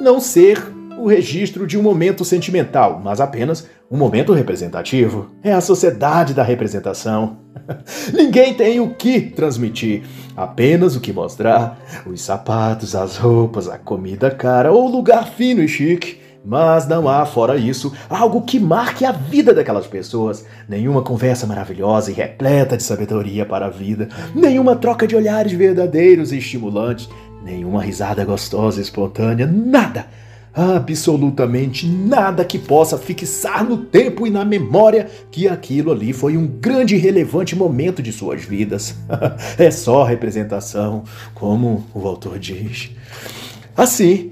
não 0.00 0.18
ser 0.18 0.58
o 0.98 1.06
registro 1.06 1.66
de 1.66 1.76
um 1.76 1.82
momento 1.82 2.24
sentimental, 2.24 3.00
mas 3.02 3.20
apenas 3.20 3.68
um 3.90 3.96
momento 3.96 4.32
representativo. 4.32 5.30
É 5.42 5.52
a 5.52 5.60
sociedade 5.60 6.32
da 6.32 6.42
representação. 6.42 7.38
Ninguém 8.12 8.54
tem 8.54 8.80
o 8.80 8.94
que 8.94 9.20
transmitir, 9.20 10.02
apenas 10.36 10.96
o 10.96 11.00
que 11.00 11.12
mostrar: 11.12 11.78
os 12.06 12.22
sapatos, 12.22 12.94
as 12.94 13.16
roupas, 13.16 13.68
a 13.68 13.78
comida 13.78 14.30
cara 14.30 14.72
ou 14.72 14.88
lugar 14.88 15.28
fino 15.28 15.62
e 15.62 15.68
chique. 15.68 16.24
Mas 16.46 16.86
não 16.86 17.08
há, 17.08 17.24
fora 17.24 17.56
isso, 17.56 17.90
algo 18.10 18.42
que 18.42 18.60
marque 18.60 19.06
a 19.06 19.12
vida 19.12 19.54
daquelas 19.54 19.86
pessoas. 19.86 20.44
Nenhuma 20.68 21.00
conversa 21.00 21.46
maravilhosa 21.46 22.10
e 22.10 22.14
repleta 22.14 22.76
de 22.76 22.82
sabedoria 22.82 23.46
para 23.46 23.64
a 23.64 23.70
vida. 23.70 24.10
Nenhuma 24.34 24.76
troca 24.76 25.06
de 25.06 25.16
olhares 25.16 25.52
verdadeiros 25.52 26.32
e 26.32 26.38
estimulantes. 26.38 27.08
Nenhuma 27.44 27.82
risada 27.82 28.24
gostosa 28.24 28.80
espontânea. 28.80 29.46
Nada! 29.46 30.06
Absolutamente 30.56 31.84
nada 31.84 32.44
que 32.44 32.58
possa 32.58 32.96
fixar 32.96 33.64
no 33.64 33.76
tempo 33.76 34.24
e 34.24 34.30
na 34.30 34.44
memória 34.44 35.10
que 35.30 35.48
aquilo 35.48 35.90
ali 35.90 36.12
foi 36.12 36.36
um 36.36 36.46
grande 36.46 36.94
e 36.94 36.98
relevante 36.98 37.56
momento 37.56 38.00
de 38.00 38.12
suas 38.12 38.44
vidas. 38.44 38.94
é 39.58 39.70
só 39.70 40.04
representação, 40.04 41.02
como 41.34 41.84
o 41.92 42.06
autor 42.06 42.38
diz. 42.38 42.92
Assim, 43.76 44.30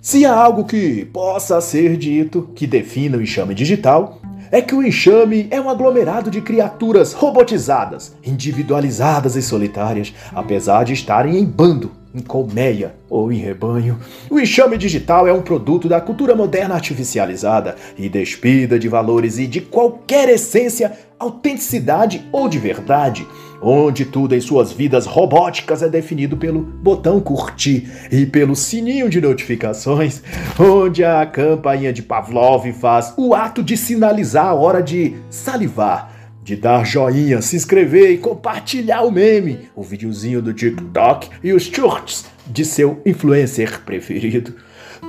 se 0.00 0.24
há 0.24 0.32
algo 0.32 0.64
que 0.64 1.04
possa 1.06 1.60
ser 1.60 1.96
dito 1.96 2.48
que 2.54 2.68
defina 2.68 3.18
o 3.18 3.22
enxame 3.22 3.52
digital, 3.52 4.20
é 4.52 4.62
que 4.62 4.74
o 4.74 4.82
enxame 4.82 5.48
é 5.50 5.60
um 5.60 5.68
aglomerado 5.68 6.30
de 6.30 6.40
criaturas 6.40 7.12
robotizadas, 7.12 8.14
individualizadas 8.24 9.34
e 9.34 9.42
solitárias, 9.42 10.14
apesar 10.32 10.84
de 10.84 10.92
estarem 10.92 11.36
em 11.36 11.44
bando, 11.44 11.90
em 12.14 12.20
colmeia 12.20 12.94
ou 13.10 13.32
em 13.32 13.36
rebanho. 13.36 13.98
O 14.30 14.38
enxame 14.38 14.78
digital 14.78 15.26
é 15.26 15.32
um 15.32 15.42
produto 15.42 15.88
da 15.88 16.00
cultura 16.00 16.34
moderna 16.34 16.74
artificializada 16.74 17.76
e 17.98 18.08
despida 18.08 18.78
de 18.78 18.88
valores 18.88 19.38
e 19.38 19.46
de 19.46 19.60
qualquer 19.60 20.28
essência, 20.28 20.92
autenticidade 21.18 22.24
ou 22.30 22.48
de 22.48 22.58
verdade 22.58 23.26
onde 23.64 24.04
tudo 24.04 24.34
em 24.34 24.40
suas 24.40 24.70
vidas 24.72 25.06
robóticas 25.06 25.82
é 25.82 25.88
definido 25.88 26.36
pelo 26.36 26.60
botão 26.60 27.18
curtir 27.18 27.90
e 28.12 28.26
pelo 28.26 28.54
sininho 28.54 29.08
de 29.08 29.22
notificações, 29.22 30.22
onde 30.60 31.02
a 31.02 31.24
campainha 31.24 31.90
de 31.90 32.02
Pavlov 32.02 32.70
faz 32.74 33.14
o 33.16 33.34
ato 33.34 33.62
de 33.62 33.74
sinalizar 33.76 34.46
a 34.46 34.54
hora 34.54 34.82
de 34.82 35.16
salivar, 35.30 36.13
de 36.44 36.56
dar 36.56 36.84
joinha, 36.84 37.40
se 37.40 37.56
inscrever 37.56 38.10
e 38.10 38.18
compartilhar 38.18 39.00
o 39.00 39.10
meme, 39.10 39.70
o 39.74 39.82
videozinho 39.82 40.42
do 40.42 40.52
TikTok 40.52 41.30
e 41.42 41.54
os 41.54 41.62
shorts 41.62 42.26
de 42.46 42.66
seu 42.66 43.00
influencer 43.06 43.80
preferido. 43.80 44.54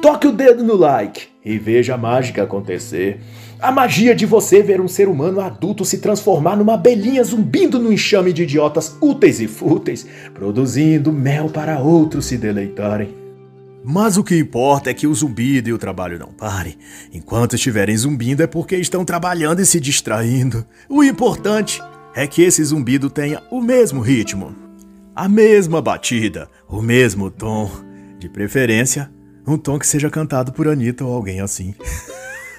Toque 0.01 0.27
o 0.27 0.31
dedo 0.31 0.63
no 0.63 0.75
like 0.77 1.27
e 1.43 1.57
veja 1.57 1.95
a 1.95 1.97
mágica 1.97 2.43
acontecer. 2.43 3.19
A 3.59 3.69
magia 3.69 4.15
de 4.15 4.25
você 4.25 4.63
ver 4.63 4.79
um 4.79 4.87
ser 4.87 5.09
humano 5.09 5.41
adulto 5.41 5.83
se 5.83 5.97
transformar 5.97 6.55
numa 6.55 6.75
abelhinha 6.75 7.23
zumbindo 7.23 7.79
no 7.79 7.91
enxame 7.91 8.31
de 8.31 8.43
idiotas 8.43 8.95
úteis 9.01 9.41
e 9.41 9.47
fúteis, 9.47 10.07
produzindo 10.33 11.11
mel 11.11 11.49
para 11.49 11.79
outros 11.79 12.25
se 12.25 12.37
deleitarem. 12.37 13.24
Mas 13.87 14.17
o 14.17 14.23
que 14.23 14.35
importa 14.35 14.89
é 14.89 14.95
que 14.95 15.05
o 15.05 15.13
zumbido 15.13 15.69
e 15.69 15.73
o 15.73 15.77
trabalho 15.77 16.17
não 16.17 16.33
parem. 16.33 16.75
Enquanto 17.13 17.53
estiverem 17.53 17.95
zumbindo 17.95 18.41
é 18.41 18.47
porque 18.47 18.75
estão 18.75 19.05
trabalhando 19.05 19.61
e 19.61 19.65
se 19.65 19.79
distraindo. 19.79 20.65
O 20.89 21.03
importante 21.03 21.79
é 22.15 22.25
que 22.25 22.41
esse 22.41 22.63
zumbido 22.63 23.11
tenha 23.11 23.43
o 23.51 23.61
mesmo 23.61 24.01
ritmo, 24.01 24.55
a 25.15 25.29
mesma 25.29 25.83
batida, 25.83 26.49
o 26.67 26.81
mesmo 26.81 27.29
tom. 27.29 27.69
De 28.17 28.27
preferência, 28.27 29.11
um 29.45 29.55
tom 29.55 29.77
que 29.77 29.85
seja 29.85 30.09
cantado 30.09 30.51
por 30.51 30.67
Anitta 30.67 31.05
ou 31.05 31.13
alguém 31.13 31.39
assim. 31.39 31.75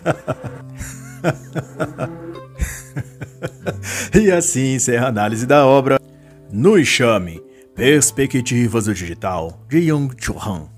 e 4.15 4.31
assim 4.31 4.75
encerra 4.75 5.07
a 5.07 5.09
análise 5.09 5.45
da 5.45 5.67
obra 5.67 5.99
No 6.53 6.79
Enxame, 6.79 7.43
Perspectivas 7.75 8.85
do 8.85 8.95
Digital, 8.95 9.67
de 9.69 9.91
Yung 9.91 10.11
Chu 10.17 10.37
Han. 10.39 10.76